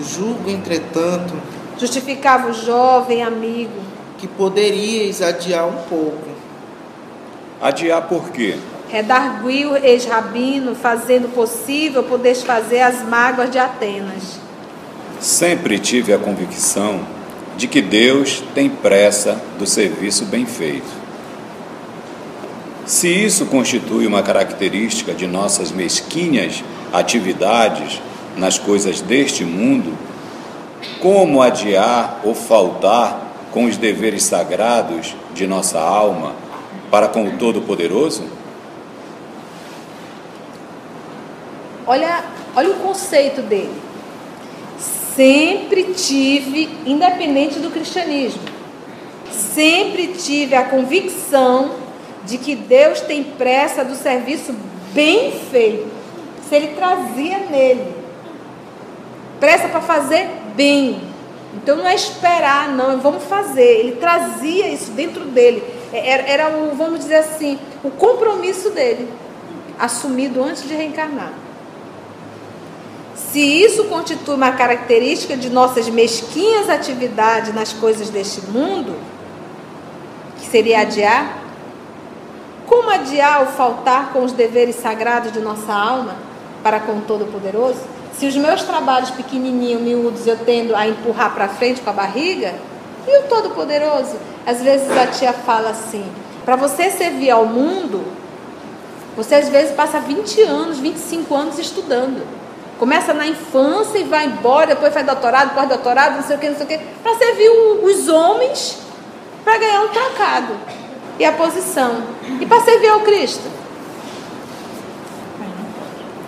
Julgo, 0.00 0.50
entretanto, 0.50 1.34
Justificava 1.78 2.48
o 2.48 2.54
jovem 2.54 3.22
amigo. 3.22 3.84
que 4.18 4.26
poderíeis 4.26 5.20
adiar 5.20 5.66
um 5.66 5.76
pouco. 5.90 6.26
Adiar 7.60 8.08
por 8.08 8.30
quê? 8.30 8.56
Redarguiu 8.88 9.76
ex-rabino, 9.76 10.74
fazendo 10.74 11.28
possível 11.34 12.02
por 12.02 12.18
desfazer 12.18 12.80
as 12.80 13.02
mágoas 13.02 13.50
de 13.50 13.58
Atenas. 13.58 14.40
Sempre 15.20 15.78
tive 15.78 16.14
a 16.14 16.18
convicção 16.18 17.00
de 17.58 17.66
que 17.68 17.82
Deus 17.82 18.42
tem 18.54 18.70
pressa 18.70 19.38
do 19.58 19.66
serviço 19.66 20.24
bem 20.24 20.46
feito. 20.46 21.05
Se 22.86 23.08
isso 23.08 23.46
constitui 23.46 24.06
uma 24.06 24.22
característica 24.22 25.12
de 25.12 25.26
nossas 25.26 25.72
mesquinhas 25.72 26.62
atividades 26.92 28.00
nas 28.36 28.60
coisas 28.60 29.00
deste 29.00 29.44
mundo, 29.44 29.98
como 31.00 31.42
adiar 31.42 32.20
ou 32.22 32.32
faltar 32.32 33.48
com 33.50 33.64
os 33.64 33.76
deveres 33.76 34.22
sagrados 34.22 35.16
de 35.34 35.48
nossa 35.48 35.80
alma 35.80 36.36
para 36.88 37.08
com 37.08 37.26
o 37.26 37.32
Todo-Poderoso? 37.36 38.22
Olha, 41.88 42.24
olha 42.54 42.70
o 42.70 42.74
conceito 42.74 43.42
dele. 43.42 43.74
Sempre 45.16 45.92
tive, 45.94 46.68
independente 46.86 47.58
do 47.58 47.70
cristianismo, 47.70 48.42
sempre 49.32 50.08
tive 50.08 50.54
a 50.54 50.64
convicção 50.64 51.85
de 52.26 52.38
que 52.38 52.54
Deus 52.54 53.00
tem 53.00 53.22
pressa 53.22 53.84
do 53.84 53.94
serviço 53.94 54.54
bem 54.92 55.32
feito. 55.50 55.88
Se 56.48 56.54
ele 56.54 56.74
trazia 56.74 57.38
nele 57.38 57.96
pressa 59.40 59.68
para 59.68 59.80
fazer 59.80 60.28
bem. 60.54 61.00
Então 61.54 61.76
não 61.76 61.86
é 61.86 61.94
esperar, 61.94 62.68
não, 62.70 63.00
vamos 63.00 63.24
fazer. 63.24 63.80
Ele 63.80 63.92
trazia 63.96 64.68
isso 64.68 64.90
dentro 64.90 65.24
dele. 65.24 65.62
Era, 65.92 66.22
era 66.22 66.56
o, 66.56 66.74
vamos 66.76 67.00
dizer 67.00 67.16
assim, 67.16 67.58
o 67.82 67.90
compromisso 67.90 68.70
dele, 68.70 69.08
assumido 69.78 70.42
antes 70.42 70.62
de 70.66 70.74
reencarnar. 70.74 71.32
Se 73.14 73.40
isso 73.40 73.84
constitui 73.84 74.34
uma 74.34 74.52
característica 74.52 75.36
de 75.36 75.48
nossas 75.48 75.88
mesquinhas 75.88 76.68
atividades 76.68 77.54
nas 77.54 77.72
coisas 77.72 78.10
deste 78.10 78.42
mundo, 78.46 78.94
que 80.38 80.46
seria 80.46 80.80
adiar, 80.80 81.38
como 82.76 82.90
adiar 82.90 83.40
ou 83.40 83.46
faltar 83.46 84.12
com 84.12 84.22
os 84.22 84.32
deveres 84.32 84.76
sagrados 84.76 85.32
de 85.32 85.40
nossa 85.40 85.72
alma 85.72 86.14
para 86.62 86.78
com 86.78 86.98
o 86.98 87.00
Todo-Poderoso? 87.00 87.80
Se 88.12 88.26
os 88.26 88.36
meus 88.36 88.62
trabalhos 88.64 89.10
pequenininhos, 89.10 89.80
miúdos, 89.80 90.26
eu 90.26 90.36
tendo 90.44 90.76
a 90.76 90.86
empurrar 90.86 91.32
para 91.32 91.48
frente 91.48 91.80
com 91.80 91.88
a 91.88 91.92
barriga, 91.94 92.54
e 93.08 93.18
o 93.18 93.22
Todo-Poderoso? 93.28 94.16
Às 94.46 94.62
vezes 94.62 94.90
a 94.94 95.06
tia 95.06 95.32
fala 95.32 95.70
assim: 95.70 96.04
para 96.44 96.54
você 96.54 96.90
servir 96.90 97.30
ao 97.30 97.46
mundo, 97.46 98.04
você 99.16 99.36
às 99.36 99.48
vezes 99.48 99.74
passa 99.74 99.98
20 99.98 100.42
anos, 100.42 100.78
25 100.78 101.34
anos 101.34 101.58
estudando. 101.58 102.26
Começa 102.78 103.14
na 103.14 103.26
infância 103.26 103.96
e 103.98 104.04
vai 104.04 104.26
embora, 104.26 104.66
depois 104.66 104.92
faz 104.92 105.06
doutorado, 105.06 105.54
pós-doutorado, 105.54 106.16
não 106.16 106.22
sei 106.22 106.36
o 106.36 106.38
que, 106.38 106.48
não 106.50 106.56
sei 106.56 106.66
o 106.66 106.68
que, 106.68 106.78
para 107.02 107.14
servir 107.16 107.48
os 107.82 108.06
homens 108.08 108.80
para 109.42 109.56
ganhar 109.56 109.80
um 109.82 109.88
trocado 109.88 110.75
e 111.18 111.24
a 111.24 111.32
posição. 111.32 112.02
E 112.40 112.46
para 112.46 112.60
servir 112.60 112.88
ao 112.88 113.00
Cristo? 113.00 113.50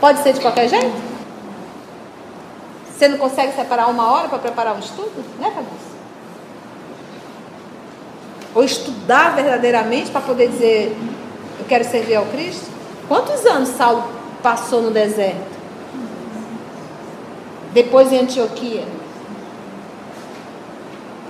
Pode 0.00 0.22
ser 0.22 0.32
de 0.32 0.40
qualquer 0.40 0.68
jeito? 0.68 1.08
Você 2.90 3.08
não 3.08 3.18
consegue 3.18 3.52
separar 3.52 3.88
uma 3.88 4.10
hora 4.10 4.28
para 4.28 4.38
preparar 4.38 4.74
um 4.74 4.80
estudo? 4.80 5.24
Né, 5.38 5.50
Fabrício? 5.54 5.88
Ou 8.54 8.64
estudar 8.64 9.34
verdadeiramente 9.36 10.10
para 10.10 10.20
poder 10.20 10.48
dizer, 10.48 10.96
eu 11.58 11.64
quero 11.66 11.84
servir 11.84 12.16
ao 12.16 12.26
Cristo? 12.26 12.66
Quantos 13.06 13.44
anos 13.46 13.68
Saulo 13.70 14.04
passou 14.42 14.82
no 14.82 14.90
deserto? 14.90 15.58
Depois 17.72 18.12
em 18.12 18.20
Antioquia? 18.20 18.84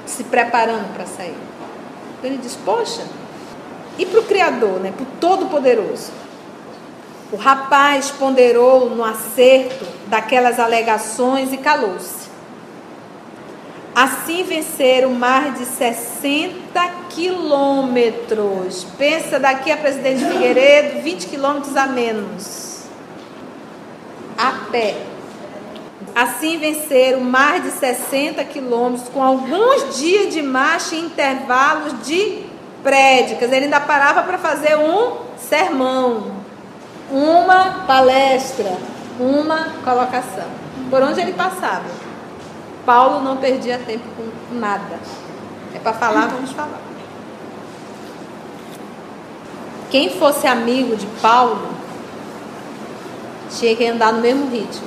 Se 0.07 0.25
preparando 0.25 0.93
para 0.95 1.07
sair. 1.07 1.37
Ele 2.23 2.39
diz, 2.39 2.57
poxa, 2.65 3.03
e 3.99 4.07
para 4.07 4.21
o 4.21 4.25
Criador, 4.25 4.81
né? 4.81 4.93
para 4.97 5.03
o 5.03 5.07
Todo-Poderoso? 5.21 6.13
O 7.31 7.37
rapaz 7.37 8.11
ponderou 8.11 8.89
no 8.89 9.05
acerto 9.05 9.85
daquelas 10.07 10.59
alegações 10.59 11.53
e 11.53 11.59
calou-se. 11.59 12.29
Assim 13.95 14.45
venceram 14.45 15.11
mais 15.11 15.59
de 15.59 15.65
60 15.65 16.89
quilômetros. 17.11 18.87
Pensa 18.97 19.39
daqui 19.39 19.71
a 19.71 19.77
Presidente 19.77 20.25
Figueiredo, 20.25 21.03
20 21.03 21.27
quilômetros 21.27 21.77
a 21.77 21.87
menos. 21.87 22.85
A 24.39 24.53
pé. 24.71 24.97
Assim 26.15 26.59
venceram 26.59 27.21
mais 27.21 27.65
de 27.65 27.73
60 27.73 28.43
quilômetros, 28.45 29.09
com 29.09 29.23
alguns 29.23 29.99
dias 29.99 30.33
de 30.33 30.43
marcha 30.43 30.95
e 30.95 31.01
intervalos 31.01 32.07
de 32.07 32.48
prédicas. 32.83 33.51
Ele 33.51 33.67
ainda 33.67 33.81
parava 33.81 34.23
para 34.23 34.39
fazer 34.39 34.77
um 34.77 35.19
sermão, 35.37 36.33
uma 37.11 37.85
palestra, 37.87 38.77
uma 39.19 39.71
colocação. 39.85 40.47
Por 40.91 41.03
onde 41.03 41.21
ele 41.21 41.33
passava. 41.33 41.85
Paulo 42.85 43.23
não 43.23 43.37
perdia 43.37 43.79
tempo 43.79 44.05
com 44.17 44.55
nada. 44.55 44.99
É 45.75 45.79
para 45.79 45.93
falar, 45.93 46.27
vamos 46.29 46.53
falar. 46.53 46.81
Quem 49.91 50.11
fosse 50.19 50.47
amigo 50.47 50.97
de 50.97 51.07
Paulo 51.21 51.69
tinha 53.51 53.75
que 53.75 53.87
andar 53.87 54.13
no 54.13 54.21
mesmo 54.21 54.51
ritmo. 54.51 54.87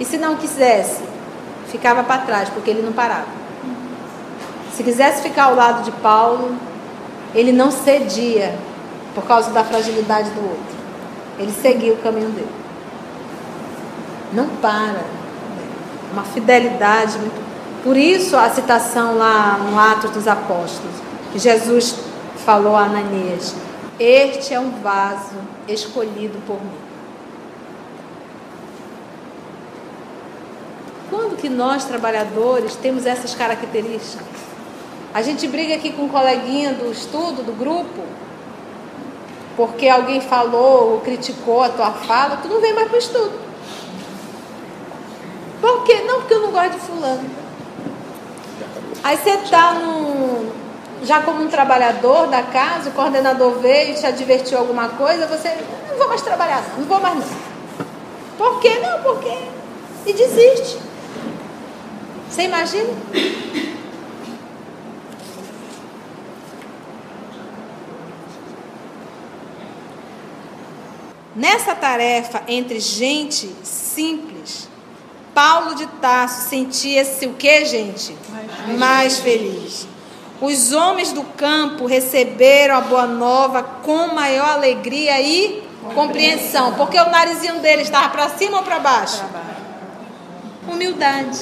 E 0.00 0.04
se 0.04 0.16
não 0.16 0.36
quisesse, 0.36 1.02
ficava 1.68 2.02
para 2.02 2.22
trás, 2.22 2.48
porque 2.48 2.70
ele 2.70 2.82
não 2.82 2.92
parava. 2.92 3.37
Se 4.78 4.84
quisesse 4.84 5.22
ficar 5.22 5.46
ao 5.46 5.56
lado 5.56 5.82
de 5.82 5.90
Paulo, 5.90 6.54
ele 7.34 7.50
não 7.50 7.68
cedia 7.68 8.56
por 9.12 9.24
causa 9.24 9.50
da 9.50 9.64
fragilidade 9.64 10.30
do 10.30 10.40
outro. 10.40 10.76
Ele 11.36 11.50
seguia 11.50 11.92
o 11.94 11.96
caminho 11.96 12.30
dele. 12.30 12.52
Não 14.32 14.46
para. 14.62 15.02
Uma 16.12 16.22
fidelidade 16.22 17.18
muito. 17.18 17.82
Por 17.82 17.96
isso 17.96 18.36
a 18.36 18.48
citação 18.50 19.18
lá 19.18 19.58
no 19.58 19.76
Atos 19.76 20.12
dos 20.12 20.28
Apóstolos, 20.28 20.94
que 21.32 21.40
Jesus 21.40 21.96
falou 22.46 22.76
a 22.76 22.84
Ananias: 22.84 23.56
Este 23.98 24.54
é 24.54 24.60
um 24.60 24.70
vaso 24.80 25.38
escolhido 25.66 26.38
por 26.46 26.54
mim. 26.54 26.78
Quando 31.10 31.36
que 31.36 31.48
nós, 31.48 31.84
trabalhadores, 31.84 32.76
temos 32.76 33.06
essas 33.06 33.34
características? 33.34 34.47
A 35.12 35.22
gente 35.22 35.48
briga 35.48 35.74
aqui 35.74 35.92
com 35.92 36.02
um 36.02 36.08
coleguinha 36.08 36.72
do 36.74 36.92
estudo, 36.92 37.42
do 37.42 37.52
grupo, 37.52 38.02
porque 39.56 39.88
alguém 39.88 40.20
falou 40.20 40.92
ou 40.92 41.00
criticou 41.00 41.62
a 41.62 41.68
tua 41.68 41.90
fala, 41.90 42.36
tu 42.36 42.48
não 42.48 42.60
vem 42.60 42.74
mais 42.74 42.88
para 42.88 42.96
o 42.96 42.98
estudo. 42.98 43.32
Por 45.60 45.84
quê? 45.84 46.02
Não, 46.06 46.20
porque 46.20 46.34
eu 46.34 46.42
não 46.42 46.52
gosto 46.52 46.72
de 46.72 46.80
fulano. 46.80 47.30
Aí 49.02 49.16
você 49.16 49.30
está 49.30 49.74
num, 49.74 50.50
já 51.02 51.22
como 51.22 51.42
um 51.42 51.48
trabalhador 51.48 52.26
da 52.26 52.42
casa, 52.42 52.90
o 52.90 52.92
coordenador 52.92 53.58
veio 53.58 53.94
te 53.94 54.06
advertiu 54.06 54.58
alguma 54.58 54.90
coisa, 54.90 55.26
você 55.26 55.56
não 55.88 55.96
vou 55.96 56.08
mais 56.08 56.22
trabalhar, 56.22 56.62
não, 56.70 56.80
não 56.80 56.86
vou 56.86 57.00
mais 57.00 57.14
não. 57.14 57.48
Por 58.36 58.60
quê? 58.60 58.78
Não, 58.80 59.02
por 59.02 59.18
quê? 59.20 59.38
E 60.06 60.12
desiste. 60.12 60.78
Você 62.28 62.42
imagina? 62.42 62.90
Nessa 71.38 71.72
tarefa 71.72 72.42
entre 72.48 72.80
gente 72.80 73.48
simples, 73.62 74.68
Paulo 75.32 75.76
de 75.76 75.86
Tarso 75.86 76.48
sentia-se 76.48 77.26
o 77.26 77.34
que, 77.34 77.64
gente? 77.64 78.16
Mais, 78.28 78.78
Mais 78.78 79.18
feliz. 79.20 79.86
Os 80.40 80.72
homens 80.72 81.12
do 81.12 81.22
campo 81.22 81.86
receberam 81.86 82.76
a 82.76 82.80
boa 82.80 83.06
nova 83.06 83.62
com 83.62 84.08
maior 84.08 84.48
alegria 84.48 85.20
e 85.20 85.62
compreensão, 85.94 86.74
porque 86.74 86.98
o 86.98 87.08
narizinho 87.08 87.60
dele 87.60 87.82
estava 87.82 88.08
para 88.08 88.30
cima 88.30 88.56
ou 88.56 88.64
para 88.64 88.80
baixo? 88.80 89.24
Humildade. 90.66 91.38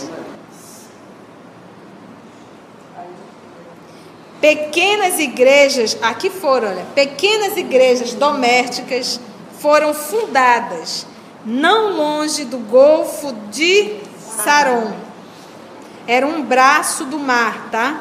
Pequenas 4.43 5.19
igrejas, 5.19 5.97
aqui 6.03 6.29
foram, 6.29 6.69
olha, 6.69 6.85
pequenas 6.95 7.57
igrejas 7.57 8.13
domésticas 8.13 9.19
foram 9.67 9.93
fundadas 9.93 11.05
não 11.45 11.97
longe 11.97 12.45
do 12.45 12.57
Golfo 12.57 13.33
de 13.51 13.99
Saron. 14.17 14.95
Era 16.07 16.25
um 16.25 16.41
braço 16.41 17.05
do 17.05 17.19
mar, 17.19 17.69
tá? 17.73 18.01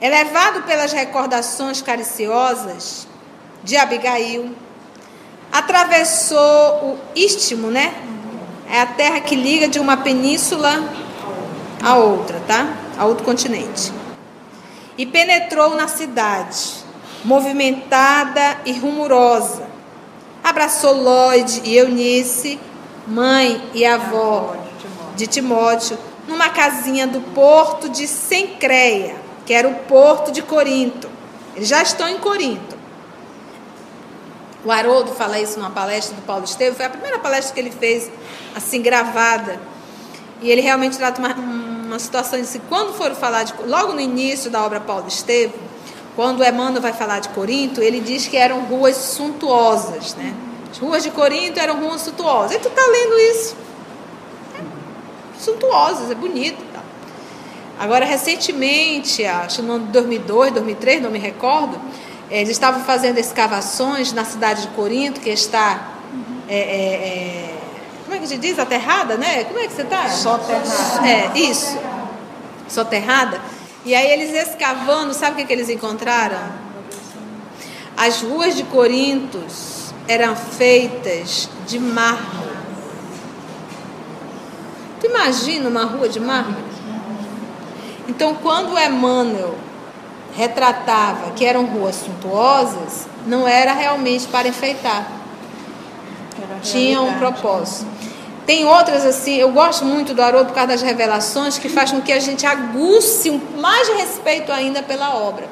Elevado 0.00 0.62
pelas 0.62 0.92
recordações 0.92 1.82
cariciosas 1.82 3.08
de 3.64 3.76
Abigail, 3.76 4.54
atravessou 5.50 6.38
o 6.84 6.98
istmo, 7.16 7.68
né? 7.68 7.92
É 8.70 8.80
a 8.80 8.86
terra 8.86 9.20
que 9.20 9.34
liga 9.34 9.66
de 9.66 9.80
uma 9.80 9.96
península 9.96 10.88
a 11.82 11.96
outra, 11.96 12.38
tá? 12.46 12.72
A 12.96 13.06
outro 13.06 13.24
continente. 13.24 13.92
E 14.96 15.04
penetrou 15.04 15.74
na 15.74 15.88
cidade 15.88 16.81
movimentada 17.24 18.58
e 18.64 18.72
rumorosa. 18.72 19.66
Abraçou 20.42 20.94
Lloyd 20.94 21.62
e 21.64 21.76
Eunice, 21.76 22.58
mãe 23.06 23.62
e 23.72 23.84
avó 23.84 24.56
de 25.14 25.26
Timóteo, 25.26 25.98
numa 26.26 26.48
casinha 26.48 27.06
do 27.06 27.20
porto 27.32 27.88
de 27.88 28.06
Sencreia, 28.08 29.16
que 29.46 29.52
era 29.52 29.68
o 29.68 29.74
porto 29.74 30.32
de 30.32 30.42
Corinto. 30.42 31.08
Eles 31.54 31.68
já 31.68 31.82
estão 31.82 32.08
em 32.08 32.18
Corinto. 32.18 32.76
O 34.64 34.70
Haroldo 34.70 35.12
fala 35.12 35.40
isso 35.40 35.58
numa 35.58 35.70
palestra 35.70 36.14
do 36.14 36.22
Paulo 36.22 36.44
Estevam, 36.44 36.76
foi 36.76 36.86
a 36.86 36.90
primeira 36.90 37.18
palestra 37.18 37.52
que 37.52 37.60
ele 37.60 37.70
fez, 37.70 38.10
assim, 38.54 38.80
gravada. 38.80 39.60
E 40.40 40.50
ele 40.50 40.60
realmente 40.60 40.96
trata 40.96 41.20
uma, 41.20 41.34
uma 41.34 41.98
situação 41.98 42.38
de 42.38 42.44
assim, 42.44 42.60
quando 42.68 42.94
for 42.94 43.12
falar 43.14 43.42
de. 43.42 43.54
Logo 43.66 43.92
no 43.92 44.00
início 44.00 44.50
da 44.50 44.62
obra 44.64 44.80
Paulo 44.80 45.08
Estevam, 45.08 45.58
quando 46.14 46.44
Emmanuel 46.44 46.82
vai 46.82 46.92
falar 46.92 47.20
de 47.20 47.30
Corinto, 47.30 47.80
ele 47.80 48.00
diz 48.00 48.28
que 48.28 48.36
eram 48.36 48.60
ruas 48.60 48.96
suntuosas, 48.96 50.14
né? 50.14 50.34
As 50.70 50.78
ruas 50.78 51.02
de 51.02 51.10
Corinto 51.10 51.58
eram 51.58 51.80
ruas 51.80 52.02
suntuosas. 52.02 52.56
E 52.56 52.58
tu 52.58 52.68
tá 52.70 52.82
lendo 52.82 53.18
isso? 53.18 53.56
É, 54.54 54.60
suntuosas, 55.38 56.10
é 56.10 56.14
bonito. 56.14 56.62
Tá? 56.72 56.80
Agora, 57.78 58.04
recentemente, 58.04 59.24
acho 59.24 59.62
no 59.62 59.74
ano 59.74 59.86
de 59.86 59.92
2002, 59.92 60.52
2003, 60.52 61.02
não 61.02 61.10
me 61.10 61.18
recordo, 61.18 61.80
eles 62.30 62.50
estavam 62.50 62.82
fazendo 62.84 63.18
escavações 63.18 64.12
na 64.12 64.24
cidade 64.24 64.62
de 64.62 64.68
Corinto, 64.68 65.20
que 65.20 65.30
está. 65.30 65.92
É, 66.48 66.56
é, 66.56 66.58
é, 66.58 67.58
como 68.04 68.16
é 68.16 68.18
que 68.18 68.26
se 68.26 68.36
diz? 68.36 68.58
Aterrada, 68.58 69.16
né? 69.16 69.44
Como 69.44 69.58
é 69.58 69.66
que 69.66 69.72
você 69.72 69.82
está? 69.82 70.08
Soterrada. 70.08 71.08
É, 71.08 71.38
isso. 71.38 71.78
Soterrada. 72.68 73.40
E 73.84 73.94
aí 73.94 74.10
eles 74.12 74.32
escavando, 74.48 75.12
sabe 75.12 75.32
o 75.32 75.36
que, 75.36 75.44
que 75.44 75.52
eles 75.52 75.68
encontraram? 75.68 76.38
As 77.96 78.22
ruas 78.22 78.56
de 78.56 78.62
Corintos 78.64 79.92
eram 80.06 80.36
feitas 80.36 81.48
de 81.66 81.78
mármore. 81.78 82.52
Tu 85.00 85.06
imagina 85.06 85.68
uma 85.68 85.84
rua 85.84 86.08
de 86.08 86.20
mármore? 86.20 86.72
Então, 88.08 88.34
quando 88.36 88.78
Emmanuel 88.78 89.56
retratava 90.34 91.32
que 91.32 91.44
eram 91.44 91.66
ruas 91.66 91.96
suntuosas, 91.96 93.06
não 93.26 93.46
era 93.46 93.72
realmente 93.72 94.26
para 94.28 94.48
enfeitar. 94.48 95.10
Tinha 96.62 97.00
um 97.00 97.18
propósito. 97.18 97.90
Tem 98.46 98.64
outras 98.64 99.06
assim, 99.06 99.36
eu 99.36 99.52
gosto 99.52 99.84
muito 99.84 100.14
do 100.14 100.20
Haroldo 100.20 100.46
por 100.46 100.54
causa 100.54 100.72
das 100.72 100.82
revelações 100.82 101.58
que 101.58 101.68
faz 101.68 101.92
com 101.92 102.00
que 102.02 102.12
a 102.12 102.18
gente 102.18 102.44
aguce 102.44 103.30
mais 103.58 103.88
respeito 103.88 104.50
ainda 104.50 104.82
pela 104.82 105.14
obra. 105.14 105.46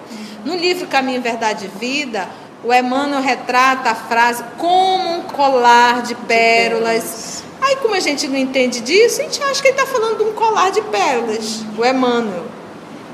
No 0.45 0.57
livro 0.57 0.89
Caminho, 0.89 1.23
Verdade 1.23 1.67
e 1.67 1.79
Vida, 1.79 2.29
o 2.65 2.75
Emmanuel 2.75 3.23
retrata 3.23 3.91
a 3.91 3.95
frase 3.95 4.43
como 4.59 5.19
um 5.19 5.23
colar 5.23 6.03
de 6.03 6.17
pérolas. 6.17 7.45
Aí, 7.61 7.77
como 7.77 7.95
a 7.95 8.01
gente 8.01 8.27
não 8.27 8.37
entende 8.37 8.81
disso, 8.81 9.21
a 9.21 9.25
gente 9.25 9.41
acha 9.43 9.63
que 9.63 9.69
ele 9.69 9.79
está 9.79 9.87
falando 9.87 10.19
de 10.19 10.25
um 10.25 10.33
colar 10.33 10.71
de 10.71 10.83
pérolas, 10.83 11.65
o 11.79 11.85
Emmanuel. 11.85 12.45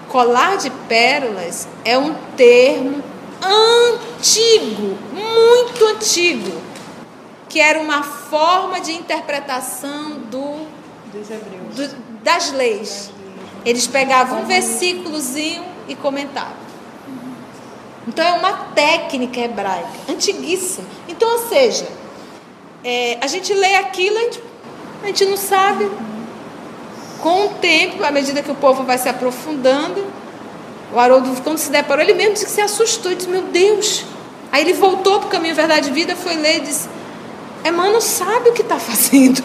Colar 0.08 0.56
de 0.56 0.70
pérolas 0.88 1.68
é 1.84 1.98
um 1.98 2.14
termo 2.34 3.02
antigo, 3.42 4.96
muito 5.12 5.84
antigo 5.84 6.75
que 7.48 7.60
era 7.60 7.80
uma 7.80 8.02
forma 8.02 8.80
de 8.80 8.92
interpretação 8.92 10.20
do, 10.30 10.66
do, 11.12 12.22
das 12.22 12.52
leis. 12.52 13.10
Eles 13.64 13.86
pegavam 13.86 14.42
um 14.42 14.44
versículozinho 14.46 15.64
e 15.88 15.94
comentavam. 15.94 16.66
Então 18.06 18.24
é 18.24 18.32
uma 18.32 18.52
técnica 18.74 19.40
hebraica, 19.40 19.88
antiguíssima. 20.08 20.86
Então, 21.08 21.28
ou 21.32 21.48
seja, 21.48 21.88
é, 22.84 23.18
a 23.20 23.26
gente 23.26 23.52
lê 23.52 23.74
aquilo, 23.74 24.16
a 24.16 24.20
gente, 24.20 24.42
a 25.02 25.06
gente 25.06 25.24
não 25.26 25.36
sabe. 25.36 25.90
Com 27.20 27.46
o 27.46 27.48
tempo, 27.54 28.04
à 28.04 28.10
medida 28.10 28.42
que 28.42 28.50
o 28.50 28.54
povo 28.54 28.84
vai 28.84 28.98
se 28.98 29.08
aprofundando, 29.08 30.06
o 30.92 31.00
Haroldo, 31.00 31.42
quando 31.42 31.58
se 31.58 31.70
deparou, 31.70 32.04
ele 32.04 32.14
mesmo 32.14 32.34
disse 32.34 32.44
que 32.44 32.50
se 32.52 32.60
assustou 32.60 33.10
e 33.10 33.16
disse: 33.16 33.28
Meu 33.28 33.42
Deus! 33.42 34.04
Aí 34.52 34.62
ele 34.62 34.74
voltou 34.74 35.18
para 35.18 35.26
o 35.26 35.30
caminho 35.30 35.54
Verdade 35.54 35.88
e 35.88 35.92
Vida, 35.92 36.14
foi 36.14 36.36
ler 36.36 36.58
e 36.58 36.60
disse: 36.60 36.88
Emmanuel 37.68 38.00
sabe 38.00 38.50
o 38.50 38.52
que 38.52 38.62
está 38.62 38.78
fazendo. 38.78 39.42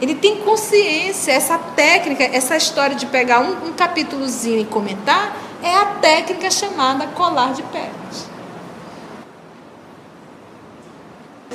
Ele 0.00 0.14
tem 0.14 0.36
consciência, 0.36 1.32
essa 1.32 1.58
técnica, 1.58 2.22
essa 2.24 2.56
história 2.56 2.94
de 2.94 3.06
pegar 3.06 3.40
um, 3.40 3.68
um 3.68 3.72
capítulozinho 3.72 4.60
e 4.60 4.64
comentar, 4.64 5.36
é 5.62 5.74
a 5.74 5.86
técnica 5.86 6.50
chamada 6.50 7.06
colar 7.08 7.52
de 7.52 7.62
pérolas. 7.64 8.28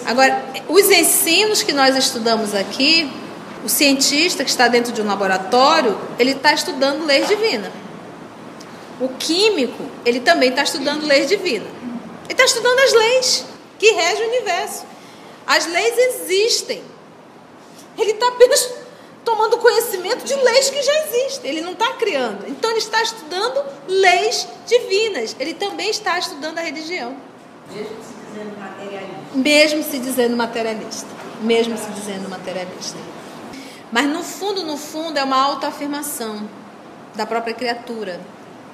Agora, 0.05 0.43
os 0.67 0.89
ensinos 0.89 1.63
que 1.63 1.71
nós 1.71 1.95
estudamos 1.95 2.53
aqui, 2.53 3.09
o 3.63 3.69
cientista 3.69 4.43
que 4.43 4.49
está 4.49 4.67
dentro 4.67 4.91
de 4.91 5.01
um 5.01 5.07
laboratório, 5.07 5.97
ele 6.19 6.31
está 6.31 6.53
estudando 6.53 7.05
leis 7.05 7.29
divinas. 7.29 7.71
O 8.99 9.07
químico, 9.07 9.85
ele 10.05 10.19
também 10.19 10.49
está 10.49 10.63
estudando 10.63 11.05
leis 11.05 11.29
divinas. 11.29 11.69
Ele 12.25 12.33
está 12.33 12.43
estudando 12.43 12.79
as 12.79 12.93
leis 12.93 13.52
que 13.83 13.91
rege 13.91 14.23
o 14.23 14.27
universo. 14.29 14.85
As 15.45 15.65
leis 15.65 15.97
existem. 15.97 16.81
Ele 17.97 18.11
está 18.11 18.29
apenas 18.29 18.73
tomando 19.25 19.57
conhecimento 19.57 20.23
de 20.23 20.33
leis 20.35 20.69
que 20.69 20.81
já 20.81 20.99
existem. 21.03 21.51
Ele 21.51 21.61
não 21.61 21.73
está 21.73 21.91
criando. 21.95 22.47
Então 22.47 22.69
ele 22.69 22.79
está 22.79 23.03
estudando 23.03 23.61
leis 23.85 24.47
divinas. 24.65 25.35
Ele 25.37 25.53
também 25.53 25.89
está 25.89 26.17
estudando 26.17 26.59
a 26.59 26.61
religião. 26.61 27.17
Mesmo 27.67 27.93
se 27.93 28.09
dizendo 28.23 28.57
materialista. 28.57 29.33
Mesmo 29.33 29.83
se 29.83 29.97
dizendo 29.99 30.37
materialista. 30.37 31.09
Mesmo 31.41 31.77
se 31.77 31.91
dizendo 31.91 32.29
materialista. 32.29 32.99
Mas 33.91 34.05
no 34.05 34.23
fundo, 34.23 34.63
no 34.63 34.77
fundo, 34.77 35.19
é 35.19 35.23
uma 35.25 35.37
autoafirmação 35.37 36.49
da 37.15 37.25
própria 37.25 37.53
criatura. 37.53 38.21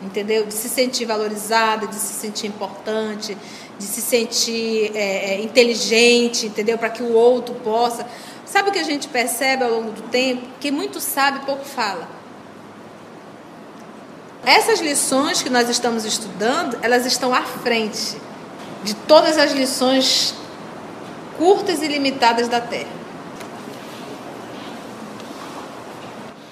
Entendeu? 0.02 0.46
De 0.46 0.54
se 0.54 0.70
sentir 0.70 1.06
valorizada, 1.06 1.88
de 1.88 1.96
se 1.96 2.14
sentir 2.14 2.48
importante, 2.48 3.38
de 3.78 3.84
se 3.84 4.02
sentir 4.02 4.92
é, 4.96 5.34
é, 5.34 5.42
inteligente, 5.42 6.46
entendeu? 6.46 6.78
Para 6.78 6.90
que 6.90 7.04
o 7.04 7.14
outro 7.14 7.56
possa. 7.56 8.06
Sabe 8.46 8.70
o 8.70 8.72
que 8.72 8.80
a 8.80 8.84
gente 8.84 9.08
percebe 9.08 9.64
ao 9.64 9.72
longo 9.72 9.92
do 9.92 10.02
tempo? 10.04 10.48
Que 10.60 10.72
muito 10.72 11.00
sabe, 11.00 11.46
pouco 11.46 11.66
fala. 11.66 12.08
Essas 14.46 14.80
lições 14.80 15.44
que 15.44 15.50
nós 15.50 15.70
estamos 15.70 16.06
estudando, 16.06 16.78
elas 16.82 17.06
estão 17.06 17.34
à 17.34 17.42
frente 17.42 18.18
de 18.84 18.96
todas 18.96 19.38
as 19.38 19.52
lições 19.52 20.34
curtas 21.38 21.82
e 21.82 21.88
limitadas 21.88 22.48
da 22.48 22.62
Terra. 22.62 22.99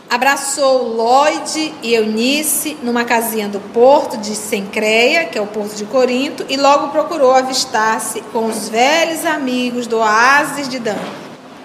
Abraçou 0.09 0.95
Lloyd 0.95 1.73
e 1.83 1.93
Eunice 1.93 2.77
numa 2.81 3.03
casinha 3.03 3.47
do 3.47 3.59
porto 3.59 4.17
de 4.17 4.35
Sencreia, 4.35 5.25
que 5.25 5.37
é 5.37 5.41
o 5.41 5.47
porto 5.47 5.75
de 5.75 5.85
Corinto, 5.85 6.45
e 6.47 6.55
logo 6.55 6.89
procurou 6.89 7.33
avistar-se 7.33 8.21
com 8.33 8.45
os 8.45 8.69
velhos 8.69 9.25
amigos 9.25 9.85
do 9.87 9.97
oásis 9.97 10.69
de 10.69 10.79
Dan. 10.79 10.97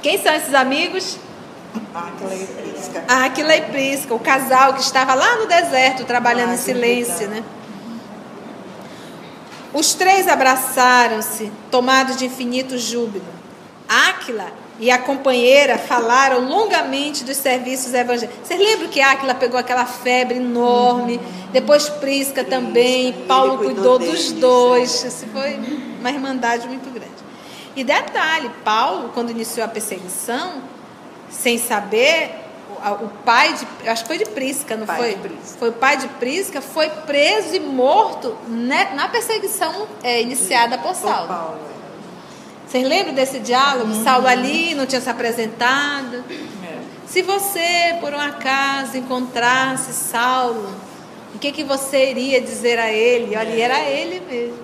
Quem 0.03 0.21
são 0.21 0.35
esses 0.35 0.55
amigos? 0.55 1.19
Áquila 1.95 2.35
e 2.35 2.47
Prisca. 2.47 3.05
Aquila 3.09 3.57
e 3.57 3.63
Prisca, 3.63 4.15
o 4.15 4.19
casal 4.19 4.75
que 4.75 4.81
estava 4.81 5.15
lá 5.15 5.37
no 5.37 5.47
deserto 5.47 6.05
trabalhando 6.05 6.49
em 6.49 6.51
Oásis 6.51 6.67
de 6.67 6.73
silêncio, 6.73 7.29
né? 7.29 7.43
Os 9.73 9.95
três 9.95 10.29
abraçaram-se, 10.29 11.51
tomados 11.71 12.17
de 12.17 12.27
infinito 12.27 12.77
júbilo. 12.77 13.25
Áquila 13.89 14.62
e 14.83 14.91
a 14.91 14.99
companheira 14.99 15.79
falaram 15.79 16.41
longamente 16.41 17.23
dos 17.23 17.37
serviços 17.37 17.95
evangélicos. 17.95 18.37
Vocês 18.43 18.59
lembram 18.59 18.89
que 18.89 19.01
Áquila 19.01 19.33
pegou 19.33 19.57
aquela 19.57 19.87
febre 19.87 20.39
enorme? 20.39 21.21
Depois 21.53 21.89
Prisca 21.89 22.43
também. 22.43 23.13
Paulo 23.29 23.59
cuidou 23.59 23.97
cuidou 23.97 23.99
dos 24.01 24.33
dois. 24.33 25.05
Isso 25.05 25.25
foi 25.33 25.61
uma 26.01 26.11
irmandade 26.11 26.67
muito 26.67 26.93
grande. 26.93 27.13
E 27.77 27.85
detalhe: 27.85 28.51
Paulo, 28.65 29.11
quando 29.15 29.31
iniciou 29.31 29.65
a 29.65 29.69
perseguição, 29.69 30.61
sem 31.31 31.59
saber, 31.59 32.33
o, 32.69 33.09
pai 33.25 33.55
de. 33.55 33.89
Acho 33.89 34.03
que 34.03 34.09
foi 34.09 34.19
de 34.19 34.25
Prisca, 34.31 34.77
não 34.77 34.85
Pai 34.85 34.97
foi? 34.97 35.15
Prisca. 35.15 35.59
Foi 35.61 35.69
o 35.69 35.73
pai 35.75 35.97
de 35.97 36.09
Prisca, 36.09 36.61
foi 36.61 36.91
preso 36.91 37.55
e 37.55 37.61
morto 37.61 38.37
né, 38.49 38.91
na 38.97 39.07
perseguição 39.07 39.87
é, 40.03 40.21
iniciada 40.21 40.77
por 40.77 40.89
Por 40.89 40.97
Saulo. 40.97 41.29
Paulo. 41.29 41.59
é. 41.79 41.82
Vocês 42.73 42.89
lembram 42.89 43.13
desse 43.13 43.39
diálogo? 43.39 44.03
Saulo 44.03 44.27
ali 44.27 44.75
não 44.75 44.87
tinha 44.87 44.99
se 44.99 45.11
apresentado. 45.11 46.25
É. 46.65 46.79
Se 47.07 47.21
você, 47.21 47.99
por 48.01 48.15
um 48.15 48.19
acaso, 48.19 48.97
encontrasse 48.97 49.93
Saulo, 49.93 50.75
o 51.35 51.39
que, 51.39 51.53
que 51.53 51.65
você 51.65 52.11
iria 52.11 52.41
dizer 52.41 52.79
a 52.79 52.91
ele? 52.91 53.37
Olha, 53.37 53.63
era 53.63 53.81
ele 53.81 54.21
mesmo. 54.21 54.59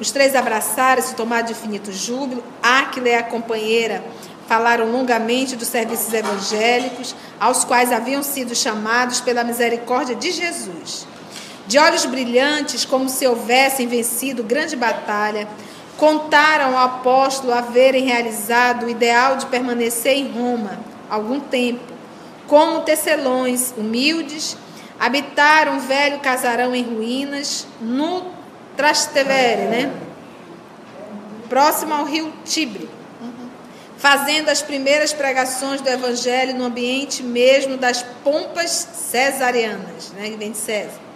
Os 0.00 0.10
três 0.10 0.34
abraçaram-se, 0.34 1.14
tomaram 1.14 1.44
de 1.44 1.52
infinito 1.52 1.92
júbilo. 1.92 2.42
Áquila 2.62 3.10
e 3.10 3.14
a 3.16 3.22
companheira 3.22 4.02
falaram 4.48 4.90
longamente 4.90 5.54
dos 5.54 5.68
serviços 5.68 6.10
evangélicos, 6.14 7.14
aos 7.38 7.64
quais 7.64 7.92
haviam 7.92 8.22
sido 8.22 8.54
chamados 8.54 9.20
pela 9.20 9.44
misericórdia 9.44 10.16
de 10.16 10.32
Jesus. 10.32 11.06
De 11.66 11.78
olhos 11.78 12.06
brilhantes, 12.06 12.86
como 12.86 13.10
se 13.10 13.26
houvessem 13.26 13.86
vencido 13.86 14.42
grande 14.42 14.74
batalha, 14.74 15.46
contaram 16.00 16.78
ao 16.78 16.86
apóstolo 16.86 17.52
haverem 17.52 18.06
realizado 18.06 18.86
o 18.86 18.88
ideal 18.88 19.36
de 19.36 19.44
permanecer 19.46 20.14
em 20.14 20.32
Roma 20.32 20.80
algum 21.10 21.38
tempo. 21.38 21.92
Como 22.48 22.80
tecelões 22.80 23.74
humildes, 23.76 24.56
habitaram 24.98 25.74
um 25.74 25.80
velho 25.80 26.18
casarão 26.20 26.74
em 26.74 26.82
ruínas 26.82 27.66
no 27.80 28.32
Trastevere, 28.76 29.68
né? 29.68 29.92
Próximo 31.50 31.92
ao 31.92 32.06
rio 32.06 32.32
Tibre 32.46 32.88
fazendo 33.98 34.48
as 34.48 34.62
primeiras 34.62 35.12
pregações 35.12 35.82
do 35.82 35.88
Evangelho 35.90 36.54
no 36.54 36.64
ambiente 36.64 37.22
mesmo 37.22 37.76
das 37.76 38.02
pompas 38.24 38.70
cesarianas, 38.70 40.10
né, 40.12 40.30
que 40.30 40.36
vem 40.38 40.52
de 40.52 40.56
César. 40.56 41.09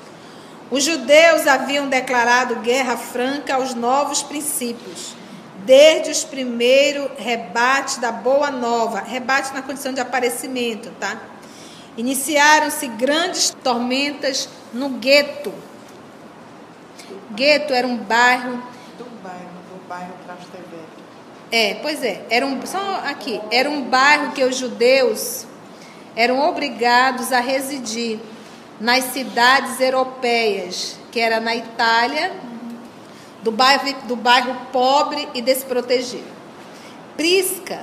Os 0.70 0.82
judeus 0.82 1.46
haviam 1.46 1.88
declarado 1.88 2.56
guerra 2.56 2.96
franca 2.96 3.54
aos 3.54 3.74
novos 3.74 4.22
princípios, 4.22 5.14
desde 5.64 6.10
os 6.10 6.24
primeiros 6.24 7.10
rebates 7.18 7.98
da 7.98 8.10
Boa 8.10 8.50
Nova, 8.50 9.00
rebate 9.00 9.52
na 9.54 9.62
condição 9.62 9.92
de 9.92 10.00
aparecimento, 10.00 10.90
tá? 10.98 11.18
Iniciaram-se 11.96 12.88
grandes 12.88 13.54
tormentas 13.62 14.48
no 14.72 14.88
gueto. 14.90 15.52
Gueto 17.32 17.72
era 17.72 17.86
um 17.86 17.96
bairro 17.96 18.62
Do 18.98 19.04
bairro, 19.22 19.48
do 19.70 19.88
bairro 19.88 20.14
Trastevere. 20.24 20.86
é, 21.52 21.74
pois 21.74 22.02
é. 22.02 22.24
Era 22.30 22.46
um, 22.46 22.64
só 22.66 23.02
aqui. 23.04 23.40
Era 23.50 23.70
um 23.70 23.82
bairro 23.82 24.32
que 24.32 24.42
os 24.42 24.56
judeus 24.56 25.46
eram 26.16 26.40
obrigados 26.48 27.32
a 27.32 27.40
residir 27.40 28.18
nas 28.80 29.04
cidades 29.04 29.80
europeias, 29.80 30.98
que 31.12 31.20
era 31.20 31.40
na 31.40 31.54
Itália, 31.54 32.32
do 33.42 33.52
bairro, 33.52 33.94
do 34.06 34.16
bairro 34.16 34.56
pobre 34.72 35.28
e 35.34 35.42
desprotegido. 35.42 36.34
Prisca 37.16 37.82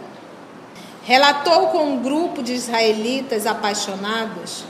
relatou 1.04 1.68
com 1.68 1.86
um 1.86 2.02
grupo 2.02 2.44
de 2.44 2.54
israelitas 2.54 3.46
apaixonados 3.46 4.66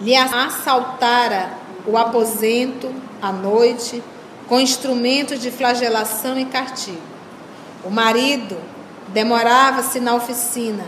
lhe 0.00 0.14
assaltara 0.14 1.50
o 1.86 1.96
aposento 1.96 2.94
à 3.20 3.32
noite 3.32 4.02
com 4.46 4.60
instrumentos 4.60 5.40
de 5.40 5.50
flagelação 5.50 6.38
e 6.38 6.44
castigo. 6.44 7.02
O 7.84 7.90
marido 7.90 8.56
demorava-se 9.08 10.00
na 10.00 10.14
oficina 10.14 10.84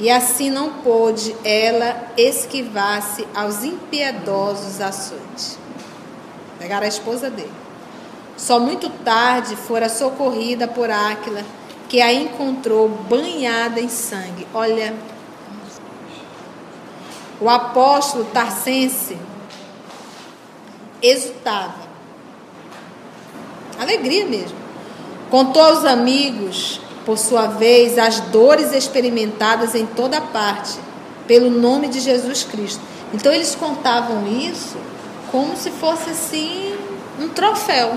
e 0.00 0.10
assim 0.10 0.50
não 0.50 0.74
pôde 0.74 1.34
ela 1.44 2.12
esquivar-se 2.16 3.26
aos 3.34 3.64
impiedosos 3.64 4.80
açoites. 4.80 5.58
Pegaram 6.58 6.84
a 6.84 6.88
esposa 6.88 7.28
dele. 7.28 7.52
Só 8.36 8.60
muito 8.60 8.88
tarde 9.04 9.56
fora 9.56 9.88
socorrida 9.88 10.68
por 10.68 10.90
Áquila, 10.90 11.44
que 11.88 12.00
a 12.00 12.12
encontrou 12.12 12.88
banhada 12.88 13.80
em 13.80 13.88
sangue. 13.88 14.46
Olha, 14.54 14.94
o 17.40 17.48
apóstolo 17.48 18.24
Tarcense 18.26 19.16
exultava. 21.02 21.88
Alegria 23.78 24.26
mesmo. 24.26 24.56
Contou 25.30 25.62
aos 25.62 25.84
amigos, 25.84 26.80
por 27.08 27.16
sua 27.16 27.46
vez, 27.46 27.96
as 27.96 28.20
dores 28.20 28.74
experimentadas 28.74 29.74
em 29.74 29.86
toda 29.86 30.20
parte, 30.20 30.78
pelo 31.26 31.48
nome 31.48 31.88
de 31.88 32.00
Jesus 32.00 32.44
Cristo. 32.44 32.82
Então 33.14 33.32
eles 33.32 33.54
contavam 33.54 34.26
isso 34.28 34.76
como 35.32 35.56
se 35.56 35.70
fosse 35.70 36.10
assim 36.10 36.76
um 37.18 37.30
troféu. 37.30 37.94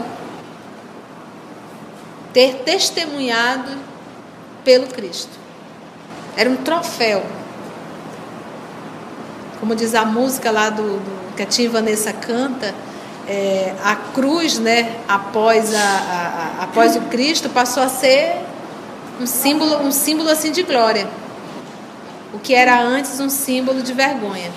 Ter 2.31 2.61
testemunhado 2.63 3.71
pelo 4.63 4.87
Cristo. 4.87 5.37
Era 6.37 6.49
um 6.49 6.55
troféu. 6.55 7.21
Como 9.59 9.75
diz 9.75 9.93
a 9.93 10.05
música 10.05 10.51
lá 10.51 10.69
do, 10.69 10.83
do 10.83 11.35
que 11.35 11.43
a 11.43 11.45
tia 11.45 11.69
Vanessa 11.69 12.13
canta, 12.13 12.73
é, 13.27 13.75
a 13.83 13.93
cruz, 13.97 14.57
né, 14.57 14.95
após, 15.05 15.75
a, 15.75 15.77
a- 15.79 15.81
a- 15.81 16.63
após 16.63 16.95
o 16.95 17.01
Cristo, 17.01 17.49
passou 17.49 17.83
a 17.83 17.89
ser 17.89 18.49
um 19.21 19.27
símbolo, 19.27 19.77
um 19.77 19.91
símbolo 19.91 20.29
assim 20.29 20.51
de 20.51 20.63
glória. 20.63 21.07
O 22.33 22.39
que 22.39 22.55
era 22.55 22.81
antes 22.81 23.19
um 23.19 23.29
símbolo 23.29 23.83
de 23.83 23.93
vergonha. 23.93 24.51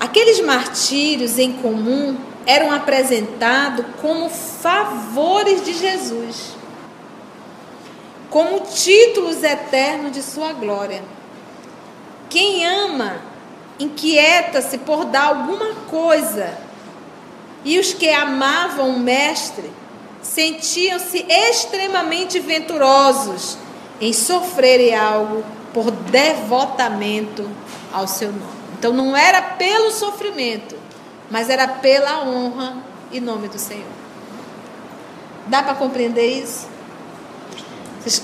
Aqueles 0.00 0.40
martírios 0.40 1.38
em 1.38 1.52
comum 1.52 2.16
eram 2.46 2.72
apresentados 2.72 3.84
como 4.00 4.28
favores 4.28 5.64
de 5.64 5.74
Jesus, 5.74 6.56
como 8.28 8.60
títulos 8.60 9.44
eternos 9.44 10.10
de 10.10 10.22
sua 10.22 10.52
glória. 10.52 11.02
Quem 12.28 12.66
ama 12.66 13.18
inquieta-se 13.78 14.78
por 14.78 15.04
dar 15.04 15.26
alguma 15.26 15.74
coisa, 15.88 16.58
e 17.64 17.78
os 17.78 17.92
que 17.92 18.08
amavam 18.08 18.88
o 18.88 18.98
Mestre 18.98 19.70
sentiam-se 20.22 21.24
extremamente 21.28 22.38
venturosos 22.40 23.58
em 24.00 24.12
sofrerem 24.12 24.94
algo 24.94 25.44
por 25.72 25.90
devotamento 25.90 27.48
ao 27.92 28.06
seu 28.06 28.32
nome. 28.32 28.60
Então 28.78 28.92
não 28.92 29.16
era 29.16 29.42
pelo 29.42 29.90
sofrimento, 29.90 30.76
mas 31.30 31.50
era 31.50 31.68
pela 31.68 32.24
honra 32.24 32.76
e 33.12 33.20
nome 33.20 33.48
do 33.48 33.58
Senhor. 33.58 33.84
Dá 35.46 35.62
para 35.62 35.74
compreender 35.74 36.26
isso? 36.26 36.68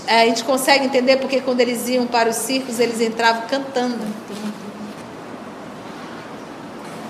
A 0.07 0.25
gente 0.25 0.43
consegue 0.45 0.87
entender 0.87 1.19
porque 1.19 1.41
quando 1.41 1.61
eles 1.61 1.87
iam 1.89 2.07
para 2.07 2.31
os 2.31 2.37
circos, 2.37 2.79
eles 2.81 3.01
entravam 3.01 3.43
cantando. 3.47 3.99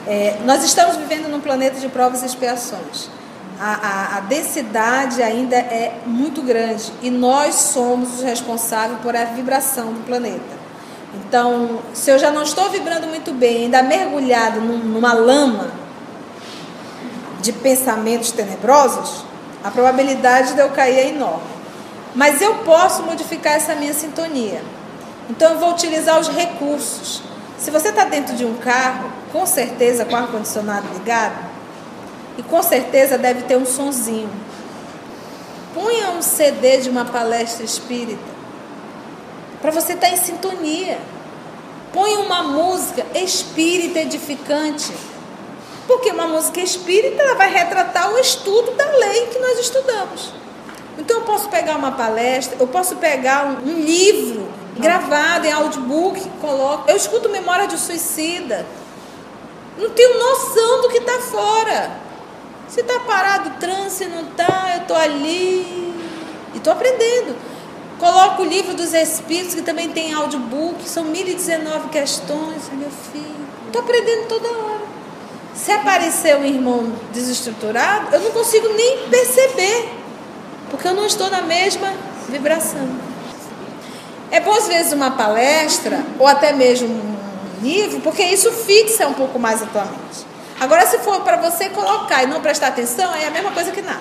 É, 0.07 0.39
nós 0.45 0.65
estamos 0.65 0.97
vivendo 0.97 1.29
num 1.29 1.41
planeta 1.41 1.79
de 1.79 1.89
provas 1.89 2.23
e 2.23 2.27
expiações. 2.27 3.09
A, 3.59 3.73
a, 4.15 4.17
a 4.19 4.21
densidade 4.21 5.23
ainda 5.23 5.57
é 5.57 6.01
muito 6.05 6.43
grande 6.43 6.93
e 7.01 7.11
nós 7.11 7.55
somos 7.55 8.17
os 8.17 8.23
responsáveis 8.23 9.01
por 9.01 9.17
a 9.17 9.25
vibração 9.25 9.93
do 9.95 10.05
planeta. 10.05 10.57
Então, 11.15 11.79
se 11.95 12.11
eu 12.11 12.19
já 12.19 12.31
não 12.31 12.43
estou 12.43 12.69
vibrando 12.69 13.07
muito 13.07 13.33
bem, 13.33 13.65
ainda 13.65 13.83
mergulhado 13.83 14.61
num- 14.61 14.77
numa 14.79 15.15
lama 15.15 15.71
de 17.41 17.53
pensamentos 17.53 18.31
tenebrosos, 18.31 19.25
a 19.65 19.71
probabilidade 19.71 20.53
de 20.53 20.61
eu 20.61 20.69
cair 20.71 20.99
é 20.99 21.09
enorme. 21.09 21.57
Mas 22.15 22.41
eu 22.43 22.57
posso 22.57 23.03
modificar 23.05 23.55
essa 23.55 23.75
minha 23.75 23.95
sintonia. 23.95 24.63
Então 25.31 25.53
eu 25.53 25.59
vou 25.59 25.71
utilizar 25.71 26.19
os 26.21 26.29
recursos. 26.29 27.23
Se 27.59 27.71
você 27.71 27.89
está 27.89 28.05
dentro 28.05 28.37
de 28.37 28.45
um 28.45 28.55
carro, 28.55 29.11
com 29.33 29.47
certeza 29.47 30.05
com 30.05 30.15
ar-condicionado 30.15 30.87
ligado, 30.93 31.46
e 32.39 32.43
com 32.43 32.63
certeza 32.63 33.17
deve 33.17 33.43
ter 33.43 33.57
um 33.57 33.67
sonzinho. 33.67 34.31
Punha 35.75 36.11
um 36.11 36.23
CD 36.23 36.79
de 36.79 36.91
uma 36.91 37.05
palestra 37.05 37.65
espírita 37.65 38.37
para 39.61 39.71
você 39.71 39.95
estar 39.95 40.09
tá 40.09 40.13
em 40.13 40.17
sintonia. 40.17 40.99
Põe 41.93 42.17
uma 42.19 42.43
música 42.43 43.05
espírita 43.15 44.01
edificante. 44.01 44.93
Porque 45.87 46.11
uma 46.11 46.27
música 46.27 46.61
espírita 46.61 47.23
ela 47.23 47.35
vai 47.35 47.53
retratar 47.53 48.13
o 48.13 48.19
estudo 48.19 48.73
da 48.73 48.85
lei 48.85 49.27
que 49.27 49.39
nós 49.39 49.59
estudamos. 49.59 50.33
Então 50.99 51.19
eu 51.19 51.25
posso 51.25 51.49
pegar 51.49 51.77
uma 51.77 51.93
palestra, 51.93 52.57
eu 52.59 52.67
posso 52.67 52.97
pegar 52.97 53.47
um, 53.47 53.71
um 53.71 53.81
livro 53.81 54.49
gravado 54.79 55.47
em 55.47 55.53
audiobook, 55.53 56.21
coloco. 56.41 56.91
Eu 56.91 56.97
escuto 56.97 57.29
Memória 57.29 57.67
de 57.67 57.79
Suicida. 57.79 58.67
Não 59.79 59.91
tenho 59.91 60.19
noção 60.19 60.83
do 60.83 60.89
que 60.89 60.99
está 60.99 61.19
fora. 61.21 62.06
Se 62.69 62.81
está 62.81 63.01
parado 63.01 63.51
o 63.51 63.53
trânsito, 63.55 64.11
não 64.11 64.23
está, 64.23 64.73
eu 64.75 64.83
estou 64.83 64.97
ali. 64.97 65.95
E 66.55 66.57
estou 66.57 66.73
aprendendo. 66.73 67.37
Coloco 67.99 68.43
o 68.43 68.45
livro 68.45 68.75
dos 68.75 68.93
Espíritos, 68.93 69.55
que 69.55 69.63
também 69.63 69.89
tem 69.91 70.13
audiobook, 70.13 70.87
são 70.87 71.05
1019 71.05 71.89
questões, 71.89 72.71
meu 72.73 72.91
filho. 72.91 73.47
Estou 73.67 73.83
aprendendo 73.83 74.29
toda 74.29 74.49
hora. 74.49 74.87
Se 75.55 75.73
aparecer 75.73 76.37
um 76.37 76.45
irmão 76.45 76.93
desestruturado, 77.13 78.15
eu 78.15 78.21
não 78.21 78.31
consigo 78.31 78.69
nem 78.69 79.09
perceber, 79.09 79.89
porque 80.71 80.87
eu 80.87 80.95
não 80.95 81.07
estou 81.07 81.31
na 81.31 81.41
mesma 81.41 81.95
vibração. 82.29 82.87
É 84.31 84.41
bom 84.41 84.53
às 84.53 84.69
vezes 84.69 84.93
uma 84.93 85.13
palestra, 85.13 86.05
ou 86.19 86.27
até 86.27 86.53
mesmo 86.53 86.89
um 86.89 87.17
livro, 87.63 88.01
porque 88.01 88.23
isso 88.23 88.53
fixa 88.53 89.09
um 89.09 89.15
pouco 89.15 89.39
mais 89.39 89.63
a 89.63 89.67
tua 89.67 89.85
mente. 89.85 90.36
Agora, 90.59 90.87
se 90.87 90.99
for 90.99 91.21
para 91.21 91.37
você 91.37 91.69
colocar 91.69 92.23
e 92.23 92.27
não 92.27 92.41
prestar 92.41 92.69
atenção, 92.69 93.15
é 93.15 93.27
a 93.27 93.31
mesma 93.31 93.53
coisa 93.53 93.71
que 93.71 93.83
nada. 93.83 94.01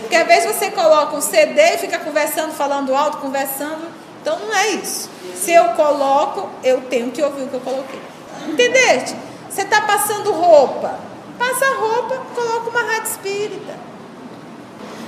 Porque 0.00 0.16
às 0.16 0.26
vezes 0.26 0.56
você 0.56 0.70
coloca 0.70 1.16
um 1.16 1.20
CD 1.20 1.74
e 1.74 1.78
fica 1.78 1.98
conversando, 1.98 2.52
falando 2.52 2.94
alto, 2.94 3.18
conversando. 3.18 3.88
Então 4.20 4.38
não 4.38 4.54
é 4.54 4.68
isso. 4.70 5.10
Se 5.34 5.52
eu 5.52 5.70
coloco, 5.70 6.48
eu 6.62 6.80
tenho 6.82 7.10
que 7.10 7.22
ouvir 7.22 7.42
o 7.42 7.48
que 7.48 7.54
eu 7.54 7.60
coloquei. 7.60 8.00
Entendeste? 8.46 9.16
Você 9.48 9.62
está 9.62 9.82
passando 9.82 10.32
roupa. 10.32 10.98
Passa 11.38 11.66
roupa, 11.74 12.18
coloca 12.34 12.70
uma 12.70 12.82
rádio 12.82 13.10
espírita. 13.10 13.74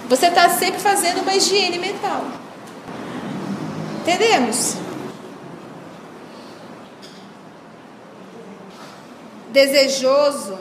Você 0.09 0.27
está 0.27 0.49
sempre 0.51 0.81
fazendo 0.81 1.23
uma 1.23 1.35
higiene 1.35 1.79
mental. 1.79 2.23
Entendemos? 4.01 4.77
Desejoso 9.55 10.59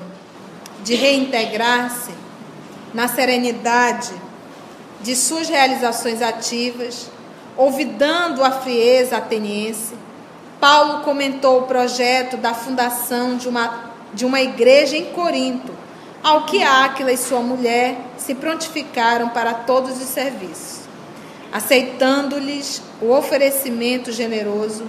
de 0.84 0.94
reintegrar-se 0.94 2.12
na 2.94 3.08
serenidade 3.08 4.14
de 5.02 5.16
suas 5.16 5.50
realizações 5.50 6.22
ativas, 6.22 7.10
olvidando 7.58 8.44
a 8.44 8.52
frieza 8.52 9.18
ateniense, 9.18 9.96
Paulo 10.60 11.04
comentou 11.04 11.62
o 11.62 11.64
projeto 11.64 12.38
da 12.38 12.54
fundação 12.54 13.36
de 13.36 13.50
uma, 13.50 13.94
de 14.14 14.28
uma 14.28 14.40
igreja 14.42 14.96
em 14.96 15.06
Corinto, 15.06 15.74
ao 16.24 16.46
que 16.46 16.62
Áquila 16.62 17.12
e 17.12 17.18
sua 17.18 17.40
mulher 17.40 17.98
se 18.16 18.36
prontificaram 18.36 19.30
para 19.30 19.56
todos 19.56 20.00
os 20.00 20.08
serviços. 20.08 20.82
Aceitando-lhes 21.52 22.80
o 23.02 23.10
oferecimento 23.10 24.12
generoso, 24.12 24.86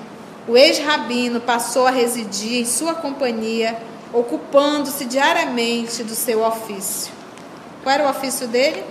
o 0.46 0.58
ex-rabino 0.58 1.40
passou 1.40 1.86
a 1.86 1.90
residir 1.90 2.60
em 2.60 2.66
sua 2.66 2.92
companhia, 2.92 3.93
ocupando-se 4.14 5.04
diariamente 5.04 6.04
do 6.04 6.14
seu 6.14 6.42
ofício. 6.44 7.12
Qual 7.82 7.92
era 7.92 8.06
o 8.06 8.10
ofício 8.10 8.46
dele? 8.46 8.82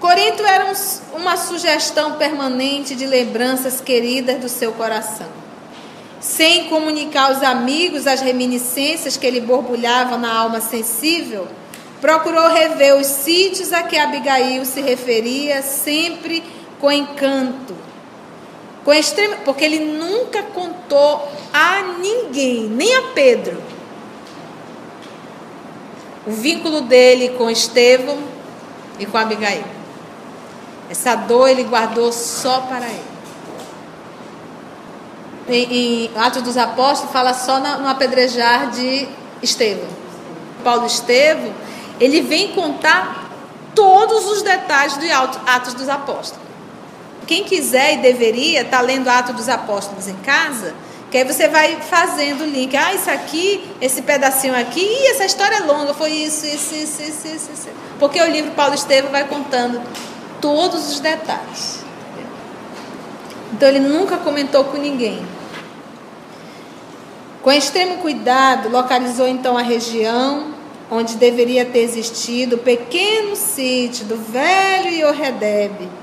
Corinto 0.00 0.44
era 0.44 0.66
um, 0.66 1.16
uma 1.16 1.36
sugestão 1.36 2.16
permanente 2.16 2.96
de 2.96 3.06
lembranças 3.06 3.80
queridas 3.80 4.40
do 4.40 4.48
seu 4.48 4.72
coração. 4.72 5.28
Sem 6.20 6.68
comunicar 6.68 7.30
aos 7.30 7.42
amigos 7.42 8.06
as 8.06 8.20
reminiscências 8.20 9.16
que 9.16 9.30
lhe 9.30 9.40
borbulhavam 9.40 10.18
na 10.18 10.34
alma 10.34 10.60
sensível, 10.60 11.46
procurou 12.00 12.48
rever 12.48 12.96
os 12.96 13.06
sítios 13.06 13.72
a 13.72 13.82
que 13.82 13.96
Abigail 13.96 14.64
se 14.64 14.80
referia 14.80 15.62
sempre 15.62 16.42
com 16.80 16.90
encanto. 16.90 17.74
Com 18.84 18.92
extrema, 18.92 19.36
porque 19.44 19.64
ele 19.64 19.78
nunca 19.80 20.42
contou 20.42 21.28
a 21.52 21.82
ninguém, 21.98 22.68
nem 22.68 22.94
a 22.96 23.02
Pedro, 23.14 23.62
o 26.26 26.32
vínculo 26.32 26.82
dele 26.82 27.30
com 27.30 27.50
Estevão 27.50 28.18
e 28.98 29.06
com 29.06 29.18
Abigail. 29.18 29.64
Essa 30.88 31.14
dor 31.14 31.48
ele 31.48 31.64
guardou 31.64 32.12
só 32.12 32.62
para 32.62 32.86
ele. 32.86 33.10
Em, 35.48 36.06
em 36.06 36.10
Atos 36.16 36.42
dos 36.42 36.56
Apóstolos 36.56 37.12
fala 37.12 37.34
só 37.34 37.58
no 37.58 37.88
apedrejar 37.88 38.70
de 38.70 39.08
Estevão. 39.42 39.88
Paulo 40.62 40.86
Estevão, 40.86 41.52
ele 41.98 42.20
vem 42.20 42.52
contar 42.52 43.30
todos 43.74 44.26
os 44.26 44.42
detalhes 44.42 44.98
de 44.98 45.10
Atos 45.10 45.74
dos 45.74 45.88
Apóstolos. 45.88 46.39
Quem 47.30 47.44
quiser 47.44 47.94
e 47.94 47.96
deveria 47.98 48.62
estar 48.62 48.78
tá 48.78 48.82
lendo 48.82 49.06
Atos 49.06 49.36
dos 49.36 49.48
Apóstolos 49.48 50.08
em 50.08 50.16
casa, 50.16 50.74
que 51.12 51.16
aí 51.16 51.22
você 51.22 51.46
vai 51.46 51.80
fazendo 51.80 52.40
o 52.40 52.44
link. 52.44 52.76
Ah, 52.76 52.92
isso 52.92 53.08
aqui, 53.08 53.70
esse 53.80 54.02
pedacinho 54.02 54.52
aqui, 54.52 54.80
e 54.80 55.12
essa 55.12 55.24
história 55.26 55.58
é 55.58 55.60
longa, 55.60 55.94
foi 55.94 56.10
isso, 56.10 56.44
isso, 56.44 56.74
isso, 56.74 57.00
isso, 57.00 57.28
isso, 57.28 57.50
isso. 57.52 57.68
Porque 58.00 58.20
o 58.20 58.28
livro 58.28 58.50
Paulo 58.50 58.74
Estevam 58.74 59.12
vai 59.12 59.28
contando 59.28 59.80
todos 60.40 60.90
os 60.90 60.98
detalhes. 60.98 61.84
Então 63.52 63.68
ele 63.68 63.78
nunca 63.78 64.16
comentou 64.16 64.64
com 64.64 64.78
ninguém. 64.78 65.24
Com 67.44 67.52
extremo 67.52 67.98
cuidado, 67.98 68.68
localizou 68.68 69.28
então 69.28 69.56
a 69.56 69.62
região 69.62 70.52
onde 70.90 71.14
deveria 71.14 71.64
ter 71.64 71.82
existido 71.82 72.56
o 72.56 72.58
pequeno 72.58 73.36
sítio 73.36 74.04
do 74.06 74.16
velho 74.16 74.90
Iorredebe 74.90 76.00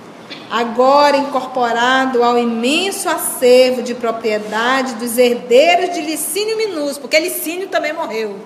agora 0.50 1.18
incorporado 1.18 2.24
ao 2.24 2.38
imenso 2.38 3.10
acervo 3.10 3.82
de 3.82 3.94
propriedade 3.94 4.96
dos 4.96 5.18
herdeiros 5.18 5.94
de 5.94 6.02
Licínio 6.02 6.58
Minúsculo, 6.58 7.02
porque 7.02 7.20
Licínio 7.20 7.68
também 7.68 7.94
morreu. 7.94 8.40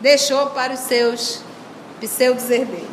Deixou 0.00 0.46
para 0.48 0.74
os 0.74 0.80
seus 0.80 1.40
pseudos 2.00 2.50
herdeiros. 2.50 2.90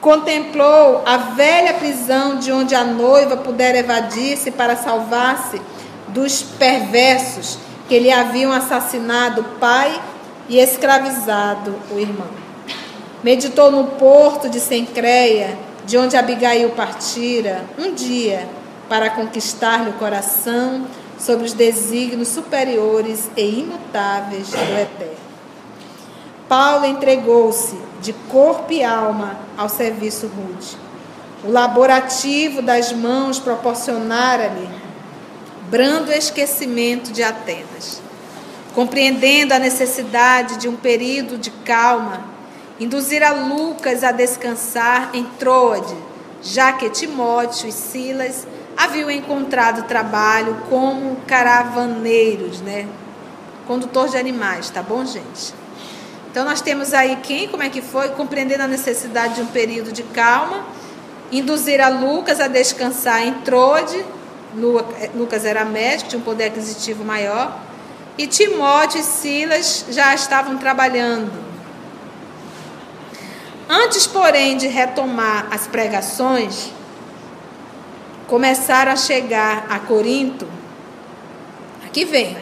Contemplou 0.00 1.02
a 1.04 1.16
velha 1.16 1.74
prisão 1.74 2.38
de 2.38 2.52
onde 2.52 2.74
a 2.74 2.84
noiva 2.84 3.36
pudera 3.36 3.78
evadir-se 3.78 4.50
para 4.50 4.76
salvar-se 4.76 5.60
dos 6.08 6.42
perversos 6.42 7.58
que 7.88 7.98
lhe 7.98 8.10
haviam 8.10 8.52
assassinado 8.52 9.40
o 9.40 9.44
pai 9.58 10.00
e 10.48 10.58
escravizado 10.58 11.74
o 11.90 11.98
irmão. 11.98 12.28
Meditou 13.22 13.70
no 13.70 13.84
porto 13.92 14.48
de 14.48 14.60
Sencreia 14.60 15.58
de 15.86 15.96
onde 15.96 16.16
Abigail 16.16 16.70
partira 16.70 17.64
um 17.78 17.94
dia 17.94 18.48
para 18.88 19.08
conquistar-lhe 19.08 19.90
o 19.90 19.94
coração 19.94 20.84
sobre 21.18 21.46
os 21.46 21.52
desígnios 21.52 22.28
superiores 22.28 23.30
e 23.36 23.60
imutáveis 23.60 24.48
do 24.48 24.78
Eterno. 24.78 25.26
Paulo 26.48 26.84
entregou-se 26.84 27.76
de 28.00 28.12
corpo 28.12 28.72
e 28.72 28.84
alma 28.84 29.38
ao 29.56 29.68
serviço 29.68 30.26
rude. 30.26 30.76
O 31.44 31.50
laborativo 31.50 32.60
das 32.60 32.92
mãos 32.92 33.38
proporcionara-lhe 33.38 34.68
brando 35.70 36.12
esquecimento 36.12 37.12
de 37.12 37.22
Atenas. 37.22 38.00
Compreendendo 38.74 39.54
a 39.54 39.58
necessidade 39.58 40.58
de 40.58 40.68
um 40.68 40.76
período 40.76 41.38
de 41.38 41.50
calma, 41.50 42.35
induzir 42.78 43.22
a 43.22 43.32
Lucas 43.32 44.04
a 44.04 44.12
descansar 44.12 45.10
em 45.14 45.24
Troade, 45.38 45.96
já 46.42 46.72
que 46.72 46.90
Timóteo 46.90 47.68
e 47.68 47.72
Silas 47.72 48.46
haviam 48.76 49.10
encontrado 49.10 49.86
trabalho 49.88 50.62
como 50.68 51.16
caravaneiros, 51.26 52.60
né? 52.60 52.86
Condutor 53.66 54.08
de 54.08 54.18
animais, 54.18 54.68
tá 54.68 54.82
bom, 54.82 55.04
gente? 55.04 55.54
Então 56.30 56.44
nós 56.44 56.60
temos 56.60 56.92
aí 56.92 57.16
quem, 57.22 57.48
como 57.48 57.62
é 57.62 57.70
que 57.70 57.80
foi, 57.80 58.10
compreendendo 58.10 58.62
a 58.64 58.68
necessidade 58.68 59.36
de 59.36 59.40
um 59.40 59.46
período 59.46 59.90
de 59.90 60.02
calma, 60.02 60.66
induzir 61.32 61.80
a 61.80 61.88
Lucas 61.88 62.40
a 62.40 62.46
descansar 62.46 63.26
em 63.26 63.32
Troade, 63.40 64.04
Lucas 65.14 65.44
era 65.44 65.64
médico, 65.64 66.10
tinha 66.10 66.20
um 66.20 66.22
poder 66.22 66.44
aquisitivo 66.44 67.04
maior, 67.04 67.58
e 68.18 68.26
Timóteo 68.26 69.00
e 69.00 69.02
Silas 69.02 69.86
já 69.88 70.14
estavam 70.14 70.58
trabalhando 70.58 71.45
Antes, 73.68 74.06
porém, 74.06 74.56
de 74.56 74.68
retomar 74.68 75.48
as 75.50 75.66
pregações, 75.66 76.70
começaram 78.28 78.92
a 78.92 78.96
chegar 78.96 79.66
a 79.68 79.80
Corinto, 79.80 80.46
aqui 81.84 82.04
vem, 82.04 82.36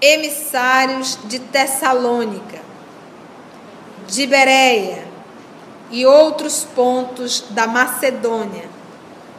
emissários 0.00 1.18
de 1.24 1.38
Tessalônica, 1.38 2.60
de 4.06 4.26
Bereia 4.26 5.06
e 5.90 6.04
outros 6.04 6.64
pontos 6.74 7.44
da 7.50 7.66
Macedônia, 7.66 8.68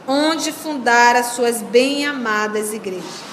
onde 0.06 0.50
fundara 0.50 1.22
suas 1.22 1.62
bem-amadas 1.62 2.72
igrejas. 2.72 3.24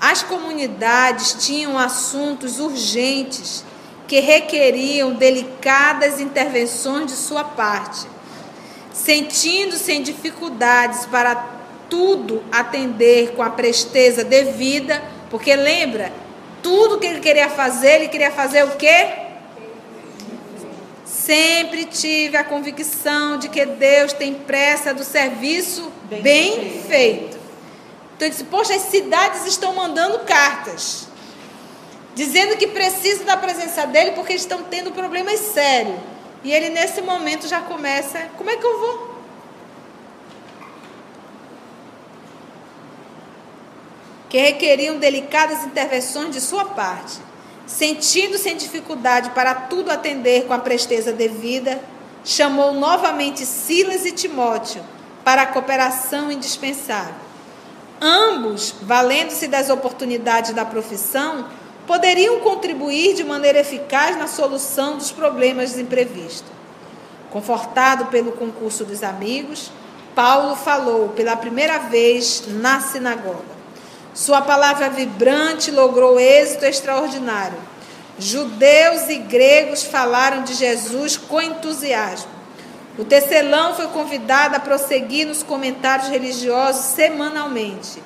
As 0.00 0.22
comunidades 0.24 1.36
tinham 1.38 1.78
assuntos 1.78 2.58
urgentes 2.58 3.64
que 4.12 4.20
requeriam 4.20 5.14
delicadas 5.14 6.20
intervenções 6.20 7.06
de 7.06 7.16
sua 7.16 7.44
parte. 7.44 8.06
Sentindo-se 8.92 9.90
em 9.90 10.02
dificuldades 10.02 11.06
para 11.06 11.34
tudo 11.88 12.44
atender 12.52 13.32
com 13.32 13.42
a 13.42 13.48
presteza 13.48 14.22
devida, 14.22 15.02
porque 15.30 15.56
lembra, 15.56 16.12
tudo 16.62 16.98
que 16.98 17.06
ele 17.06 17.20
queria 17.20 17.48
fazer, 17.48 18.00
ele 18.00 18.08
queria 18.08 18.30
fazer 18.30 18.64
o 18.64 18.72
quê? 18.72 19.08
Sempre 21.06 21.86
tive 21.86 22.36
a 22.36 22.44
convicção 22.44 23.38
de 23.38 23.48
que 23.48 23.64
Deus 23.64 24.12
tem 24.12 24.34
pressa 24.34 24.92
do 24.92 25.04
serviço 25.04 25.90
bem, 26.10 26.20
bem 26.20 26.52
feito. 26.52 26.86
feito. 26.86 27.38
Então 28.14 28.28
eu 28.28 28.30
disse, 28.30 28.44
poxa, 28.44 28.74
as 28.74 28.82
cidades 28.82 29.46
estão 29.46 29.74
mandando 29.74 30.18
cartas 30.18 31.10
dizendo 32.14 32.56
que 32.56 32.66
precisa 32.66 33.24
da 33.24 33.36
presença 33.36 33.86
dele 33.86 34.12
porque 34.12 34.34
estão 34.34 34.62
tendo 34.64 34.92
problemas 34.92 35.38
sérios. 35.40 35.96
E 36.44 36.52
ele 36.52 36.70
nesse 36.70 37.00
momento 37.00 37.46
já 37.46 37.60
começa, 37.60 38.28
como 38.36 38.50
é 38.50 38.56
que 38.56 38.66
eu 38.66 38.78
vou? 38.78 39.12
Que 44.28 44.38
requeriam 44.38 44.98
delicadas 44.98 45.64
intervenções 45.64 46.34
de 46.34 46.40
sua 46.40 46.64
parte. 46.64 47.18
Sentindo-se 47.66 48.50
em 48.50 48.56
dificuldade 48.56 49.30
para 49.30 49.54
tudo 49.54 49.90
atender 49.90 50.46
com 50.46 50.52
a 50.52 50.58
presteza 50.58 51.12
devida, 51.12 51.80
chamou 52.24 52.72
novamente 52.72 53.46
Silas 53.46 54.04
e 54.04 54.12
Timóteo 54.12 54.82
para 55.24 55.42
a 55.42 55.46
cooperação 55.46 56.30
indispensável. 56.30 57.14
Ambos, 58.00 58.74
valendo-se 58.82 59.46
das 59.46 59.70
oportunidades 59.70 60.52
da 60.52 60.64
profissão, 60.64 61.46
poderiam 61.86 62.40
contribuir 62.40 63.14
de 63.14 63.24
maneira 63.24 63.60
eficaz 63.60 64.16
na 64.16 64.26
solução 64.26 64.96
dos 64.96 65.10
problemas 65.10 65.78
imprevistos. 65.78 66.50
Confortado 67.30 68.06
pelo 68.06 68.32
concurso 68.32 68.84
dos 68.84 69.02
amigos, 69.02 69.70
Paulo 70.14 70.54
falou 70.54 71.08
pela 71.10 71.36
primeira 71.36 71.78
vez 71.78 72.44
na 72.46 72.80
sinagoga. 72.80 73.52
Sua 74.14 74.42
palavra 74.42 74.90
vibrante 74.90 75.70
logrou 75.70 76.20
êxito 76.20 76.66
extraordinário. 76.66 77.58
Judeus 78.18 79.08
e 79.08 79.16
gregos 79.16 79.82
falaram 79.82 80.42
de 80.42 80.52
Jesus 80.52 81.16
com 81.16 81.40
entusiasmo. 81.40 82.30
O 82.98 83.04
tecelão 83.06 83.74
foi 83.74 83.86
convidado 83.88 84.54
a 84.54 84.60
prosseguir 84.60 85.26
nos 85.26 85.42
comentários 85.42 86.08
religiosos 86.08 86.84
semanalmente. 86.84 88.02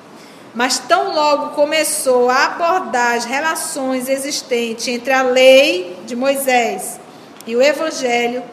Mas 0.57 0.79
tão 0.79 1.13
logo 1.13 1.49
começou 1.49 2.31
a 2.31 2.45
abordar 2.45 3.15
as 3.15 3.25
relações 3.25 4.09
existentes 4.09 4.87
entre 4.87 5.13
a 5.13 5.21
lei 5.21 6.01
de 6.07 6.15
Moisés 6.15 6.99
e 7.45 7.55
o 7.55 7.61
evangelho, 7.61 8.43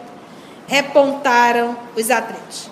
repontaram 0.66 1.74
os 1.96 2.10
atritos. 2.10 2.68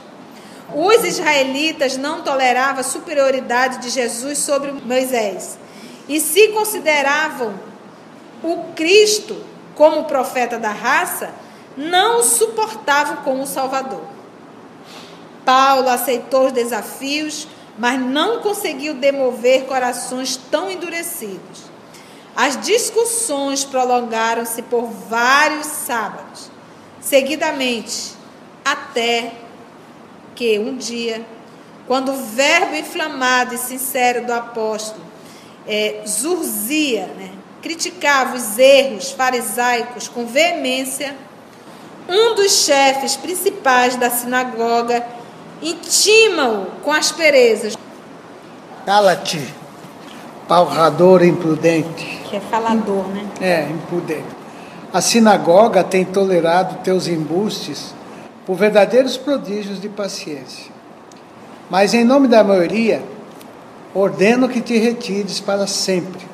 Os 0.74 1.02
israelitas 1.02 1.96
não 1.96 2.20
toleravam 2.20 2.80
a 2.80 2.84
superioridade 2.84 3.78
de 3.78 3.88
Jesus 3.88 4.36
sobre 4.36 4.70
Moisés 4.70 5.58
e 6.06 6.20
se 6.20 6.48
consideravam 6.48 7.54
o 8.42 8.64
Cristo 8.76 9.42
como 9.74 10.04
profeta 10.04 10.58
da 10.58 10.72
raça, 10.72 11.30
não 11.74 12.18
o 12.18 12.22
suportavam 12.22 13.16
como 13.24 13.46
Salvador. 13.46 14.04
Paulo 15.42 15.88
aceitou 15.88 16.48
os 16.48 16.52
desafios 16.52 17.48
mas 17.78 18.00
não 18.00 18.40
conseguiu 18.40 18.94
demover 18.94 19.64
corações 19.64 20.36
tão 20.36 20.70
endurecidos. 20.70 21.72
As 22.34 22.60
discussões 22.60 23.64
prolongaram-se 23.64 24.62
por 24.62 24.86
vários 24.86 25.66
sábados, 25.66 26.50
seguidamente, 27.00 28.14
até 28.64 29.32
que 30.34 30.58
um 30.58 30.76
dia, 30.76 31.24
quando 31.86 32.12
o 32.12 32.16
verbo 32.16 32.74
inflamado 32.74 33.54
e 33.54 33.58
sincero 33.58 34.26
do 34.26 34.32
apóstolo 34.32 35.04
é, 35.66 36.02
Zurzia 36.06 37.06
né, 37.06 37.32
criticava 37.60 38.36
os 38.36 38.58
erros 38.58 39.10
farisaicos 39.12 40.08
com 40.08 40.26
veemência, 40.26 41.14
um 42.08 42.34
dos 42.34 42.64
chefes 42.64 43.14
principais 43.16 43.96
da 43.96 44.10
sinagoga 44.10 45.06
intima-o 45.62 46.66
com 46.82 46.92
asperezas. 46.92 47.76
Cala-te, 48.84 49.40
palrador 50.48 51.24
imprudente. 51.24 52.20
Que 52.28 52.36
é 52.36 52.40
falador, 52.40 53.06
né? 53.08 53.26
É, 53.40 53.70
imprudente. 53.70 54.42
A 54.92 55.00
sinagoga 55.00 55.82
tem 55.84 56.04
tolerado 56.04 56.82
teus 56.82 57.06
embustes 57.06 57.94
por 58.44 58.56
verdadeiros 58.56 59.16
prodígios 59.16 59.80
de 59.80 59.88
paciência. 59.88 60.70
Mas 61.70 61.94
em 61.94 62.04
nome 62.04 62.28
da 62.28 62.44
maioria, 62.44 63.02
ordeno 63.94 64.48
que 64.48 64.60
te 64.60 64.76
retires 64.76 65.40
para 65.40 65.66
sempre. 65.66 66.26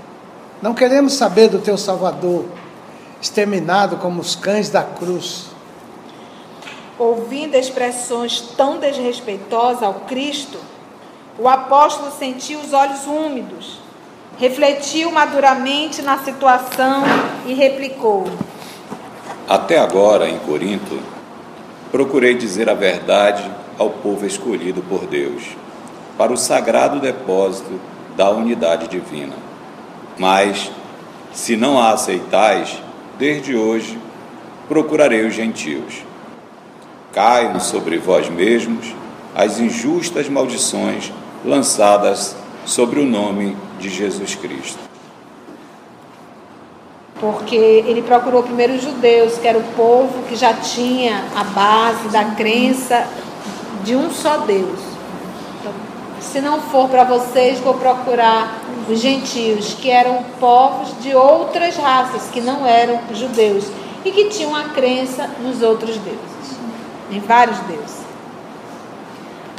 Não 0.61 0.75
queremos 0.75 1.13
saber 1.13 1.49
do 1.49 1.61
teu 1.61 1.79
Salvador, 1.79 2.47
exterminado 3.21 3.99
como 3.99 4.21
os 4.21 4.35
cães 4.35 4.71
da 4.71 4.83
cruz 4.83 5.51
ouvindo 6.99 7.55
expressões 7.55 8.41
tão 8.57 8.79
desrespeitosas 8.79 9.83
ao 9.83 9.95
Cristo, 10.01 10.59
o 11.39 11.49
apóstolo 11.49 12.11
sentiu 12.11 12.59
os 12.59 12.73
olhos 12.73 13.07
úmidos, 13.07 13.79
refletiu 14.39 15.11
maduramente 15.13 16.03
na 16.03 16.19
situação 16.19 17.05
e 17.47 17.55
replicou: 17.55 18.25
Até 19.49 19.79
agora, 19.79 20.29
em 20.29 20.39
Corinto, 20.41 20.99
procurei 21.93 22.35
dizer 22.35 22.69
a 22.69 22.75
verdade 22.75 23.49
ao 23.79 23.91
povo 23.91 24.27
escolhido 24.27 24.83
por 24.83 25.07
Deus, 25.07 25.45
para 26.17 26.33
o 26.33 26.37
sagrado 26.37 26.99
depósito 26.99 27.81
da 28.17 28.29
unidade 28.31 28.89
divina. 28.89 29.37
Mas, 30.19 30.73
se 31.33 31.57
não 31.57 31.79
a 31.79 31.93
aceitais, 31.93 32.83
desde 33.17 33.55
hoje 33.55 33.97
procurarei 34.69 35.25
os 35.25 35.35
gentios 35.35 36.08
Caiam 37.13 37.59
sobre 37.59 37.97
vós 37.97 38.29
mesmos 38.29 38.95
as 39.35 39.59
injustas 39.59 40.29
maldições 40.29 41.11
lançadas 41.43 42.37
sobre 42.67 43.01
o 43.01 43.07
nome 43.07 43.57
de 43.81 43.89
Jesus 43.89 44.35
Cristo. 44.35 44.79
Porque 47.19 47.57
ele 47.57 48.03
procurou 48.03 48.43
primeiro 48.43 48.75
os 48.75 48.83
judeus, 48.83 49.39
que 49.39 49.49
era 49.49 49.59
o 49.59 49.63
povo 49.75 50.23
que 50.29 50.37
já 50.37 50.53
tinha 50.53 51.25
a 51.35 51.45
base 51.45 52.09
da 52.09 52.25
crença 52.27 53.07
de 53.85 53.97
um 53.97 54.11
só 54.11 54.39
Deus. 54.39 54.79
Então, 55.61 55.73
se 56.21 56.41
não 56.43 56.61
for 56.61 56.91
para 56.91 57.05
vocês, 57.05 57.59
vou 57.61 57.75
procurar 57.75 58.61
os 58.89 59.01
gentios, 59.01 59.75
que 59.75 59.91
eram 59.91 60.25
povos 60.39 61.01
de 61.01 61.15
outras 61.15 61.75
raças, 61.77 62.29
que 62.31 62.41
não 62.41 62.67
eram 62.67 63.01
judeus, 63.15 63.65
e 64.05 64.13
que 64.13 64.27
tinham 64.27 64.55
a 64.55 64.65
crença 64.65 65.29
nos 65.41 65.63
outros 65.63 65.97
deuses 65.97 66.58
em 67.11 67.21
vários 67.21 67.59
deuses. 67.61 67.99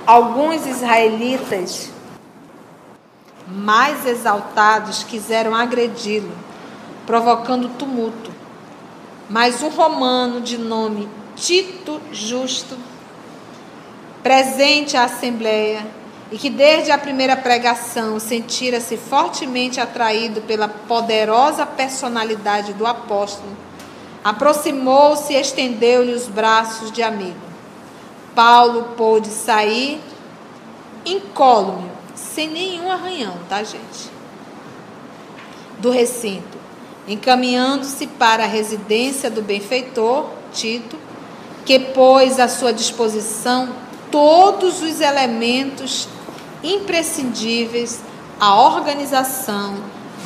Alguns 0.05 0.65
israelitas 0.65 1.91
mais 3.47 4.05
exaltados 4.05 5.03
quiseram 5.03 5.55
agredi-lo, 5.55 6.31
provocando 7.05 7.69
tumulto. 7.77 8.31
Mas 9.29 9.61
um 9.61 9.69
romano 9.69 10.41
de 10.41 10.57
nome 10.57 11.07
Tito 11.35 12.01
Justo, 12.11 12.77
presente 14.21 14.97
à 14.97 15.05
Assembleia, 15.05 15.85
e 16.31 16.37
que 16.37 16.49
desde 16.49 16.91
a 16.91 16.97
primeira 16.97 17.35
pregação 17.35 18.19
sentira-se 18.19 18.97
fortemente 18.97 19.79
atraído 19.79 20.41
pela 20.41 20.67
poderosa 20.67 21.65
personalidade 21.65 22.73
do 22.73 22.85
apóstolo, 22.85 23.55
Aproximou-se 24.23 25.33
e 25.33 25.37
estendeu-lhe 25.37 26.13
os 26.13 26.27
braços 26.27 26.91
de 26.91 27.01
amigo. 27.01 27.39
Paulo 28.35 28.93
pôde 28.95 29.29
sair 29.29 30.01
incólume, 31.05 31.89
sem 32.15 32.49
nenhum 32.49 32.91
arranhão, 32.91 33.37
tá, 33.47 33.63
gente? 33.63 34.11
Do 35.79 35.89
recinto, 35.89 36.57
encaminhando-se 37.07 38.07
para 38.07 38.43
a 38.43 38.47
residência 38.47 39.29
do 39.29 39.41
benfeitor, 39.41 40.25
Tito, 40.53 40.97
que 41.65 41.79
pôs 41.79 42.39
à 42.39 42.47
sua 42.47 42.73
disposição 42.73 43.69
todos 44.11 44.81
os 44.81 44.99
elementos 44.99 46.07
imprescindíveis 46.63 48.01
à 48.39 48.59
organização 48.59 49.75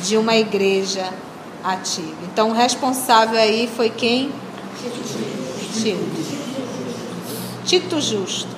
de 0.02 0.16
uma 0.16 0.34
igreja 0.36 1.12
ativa. 1.64 2.14
Então, 2.24 2.50
o 2.50 2.52
responsável 2.52 3.38
aí 3.38 3.70
foi 3.74 3.88
quem? 3.88 4.30
Tito. 5.72 6.34
Tito 7.64 8.00
Justo. 8.00 8.54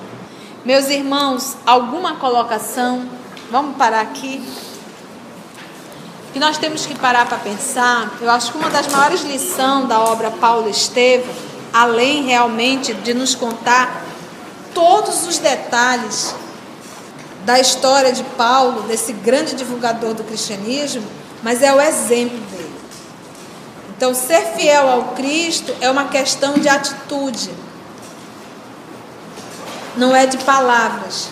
Meus 0.65 0.89
irmãos, 0.89 1.55
alguma 1.65 2.15
colocação? 2.15 3.07
Vamos 3.49 3.77
parar 3.77 4.01
aqui. 4.01 4.43
Que 6.33 6.39
nós 6.39 6.57
temos 6.57 6.85
que 6.85 6.93
parar 6.93 7.25
para 7.25 7.37
pensar. 7.37 8.11
Eu 8.19 8.29
acho 8.29 8.51
que 8.51 8.57
uma 8.57 8.69
das 8.69 8.87
maiores 8.87 9.21
lições 9.21 9.87
da 9.87 9.99
obra 10.01 10.29
Paulo 10.29 10.69
Estevam, 10.69 11.33
além 11.73 12.25
realmente 12.25 12.93
de 12.93 13.13
nos 13.13 13.33
contar 13.33 14.03
todos 14.73 15.25
os 15.25 15.37
detalhes 15.37 16.35
da 17.45 17.59
história 17.59 18.11
de 18.11 18.23
Paulo, 18.23 18.81
desse 18.83 19.13
grande 19.13 19.55
divulgador 19.55 20.13
do 20.13 20.23
cristianismo, 20.25 21.07
mas 21.41 21.63
é 21.63 21.73
o 21.73 21.79
exemplo 21.79 22.37
dele. 22.51 22.56
Então, 23.97 24.13
ser 24.13 24.53
fiel 24.55 24.87
ao 24.87 25.03
Cristo 25.15 25.75
é 25.81 25.89
uma 25.89 26.05
questão 26.09 26.53
de 26.53 26.69
atitude, 26.69 27.49
não 29.95 30.15
é 30.15 30.27
de 30.27 30.37
palavras. 30.37 31.29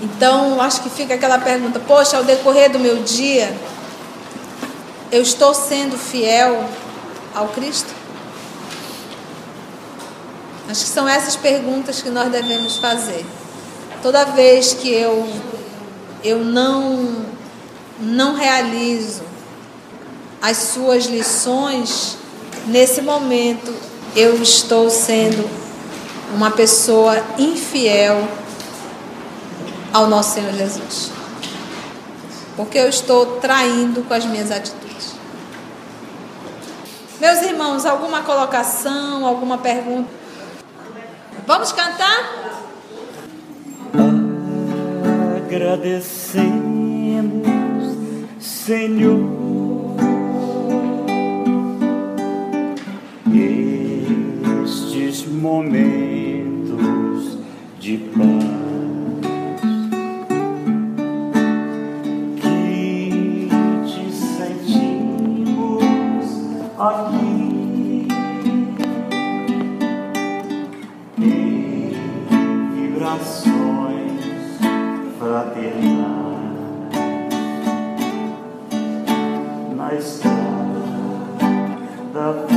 Então, 0.00 0.58
acho 0.58 0.82
que 0.82 0.88
fica 0.88 1.14
aquela 1.14 1.38
pergunta: 1.38 1.78
poxa, 1.78 2.16
ao 2.16 2.24
decorrer 2.24 2.72
do 2.72 2.78
meu 2.78 3.02
dia, 3.02 3.54
eu 5.12 5.20
estou 5.20 5.52
sendo 5.52 5.98
fiel 5.98 6.66
ao 7.34 7.48
Cristo? 7.48 7.92
Acho 10.66 10.80
que 10.80 10.88
são 10.88 11.06
essas 11.06 11.36
perguntas 11.36 12.00
que 12.00 12.08
nós 12.08 12.32
devemos 12.32 12.78
fazer. 12.78 13.26
Toda 14.00 14.24
vez 14.24 14.72
que 14.72 14.90
eu 14.90 15.28
eu 16.24 16.38
não 16.38 17.26
não 18.00 18.34
realizo 18.34 19.31
as 20.42 20.56
suas 20.56 21.04
lições, 21.04 22.18
nesse 22.66 23.00
momento 23.00 23.72
eu 24.16 24.42
estou 24.42 24.90
sendo 24.90 25.48
uma 26.34 26.50
pessoa 26.50 27.22
infiel 27.38 28.26
ao 29.92 30.08
nosso 30.08 30.34
Senhor 30.34 30.52
Jesus. 30.52 31.12
Porque 32.56 32.76
eu 32.76 32.88
estou 32.88 33.36
traindo 33.36 34.02
com 34.02 34.12
as 34.12 34.24
minhas 34.24 34.50
atitudes. 34.50 35.12
Meus 37.20 37.40
irmãos, 37.42 37.86
alguma 37.86 38.22
colocação, 38.22 39.24
alguma 39.24 39.58
pergunta? 39.58 40.10
Vamos 41.46 41.70
cantar? 41.70 42.60
Agradecemos, 45.46 47.46
Senhor. 48.40 49.41
Estes 53.34 55.26
momentos 55.26 57.38
de 57.80 57.96
paz 57.96 58.20
que 62.36 63.48
te 63.86 64.12
sentimos 64.12 65.82
aqui. 66.78 68.06
Em 71.18 71.94
vibrações 72.76 74.20
fraternais 75.18 76.52
na 79.74 79.94
estrada 79.94 80.42
da 82.12 82.51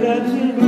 bandeira 0.00 0.20
de 0.20 0.59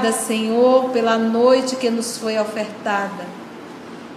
obrigada, 0.00 0.12
Senhor, 0.12 0.90
pela 0.90 1.18
noite 1.18 1.76
que 1.76 1.90
nos 1.90 2.16
foi 2.16 2.38
ofertada, 2.38 3.26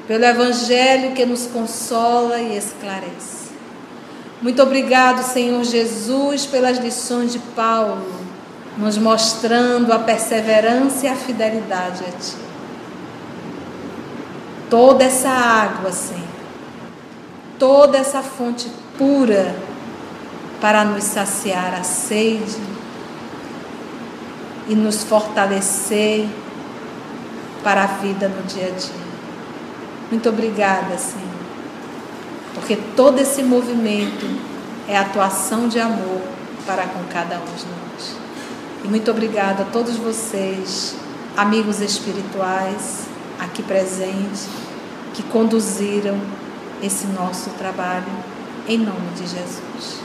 pelo 0.07 0.23
Evangelho 0.23 1.13
que 1.13 1.25
nos 1.25 1.45
consola 1.47 2.39
e 2.39 2.57
esclarece. 2.57 3.51
Muito 4.41 4.61
obrigado, 4.61 5.23
Senhor 5.23 5.63
Jesus, 5.63 6.45
pelas 6.45 6.77
lições 6.77 7.34
de 7.34 7.39
Paulo, 7.39 8.05
nos 8.77 8.97
mostrando 8.97 9.91
a 9.91 9.99
perseverança 9.99 11.05
e 11.05 11.09
a 11.09 11.15
fidelidade 11.15 12.03
a 12.05 12.11
Ti. 12.11 12.36
Toda 14.69 15.03
essa 15.03 15.29
água, 15.29 15.91
Senhor, 15.91 16.23
toda 17.59 17.97
essa 17.97 18.23
fonte 18.23 18.69
pura 18.97 19.53
para 20.59 20.86
nos 20.86 21.03
saciar 21.03 21.73
a 21.73 21.84
sede 21.84 22.72
e 24.68 24.76
nos 24.76 25.03
fortalecer 25.03 26.28
para 27.64 27.84
a 27.84 27.88
vida 27.88 28.28
no 28.28 28.43
dia 28.43 28.68
a 28.68 28.72
dia. 28.72 29.03
Muito 30.11 30.30
obrigada, 30.30 30.97
Senhor, 30.97 31.28
porque 32.53 32.76
todo 32.95 33.20
esse 33.20 33.41
movimento 33.41 34.26
é 34.88 34.97
atuação 34.97 35.68
de 35.68 35.80
amor 35.80 36.22
para 36.66 36.84
com 36.84 37.03
cada 37.11 37.36
um 37.38 37.55
de 37.55 37.66
nós. 37.66 38.16
E 38.84 38.88
muito 38.88 39.09
obrigada 39.09 39.64
a 39.64 39.66
todos 39.66 39.95
vocês, 39.95 40.95
amigos 41.38 41.80
espirituais 41.80 43.05
aqui 43.39 43.64
presentes, 43.64 44.47
que 45.14 45.24
conduziram 45.24 46.20
esse 46.82 47.07
nosso 47.07 47.49
trabalho 47.51 48.11
em 48.68 48.78
nome 48.78 49.11
de 49.16 49.28
Jesus. 49.28 50.02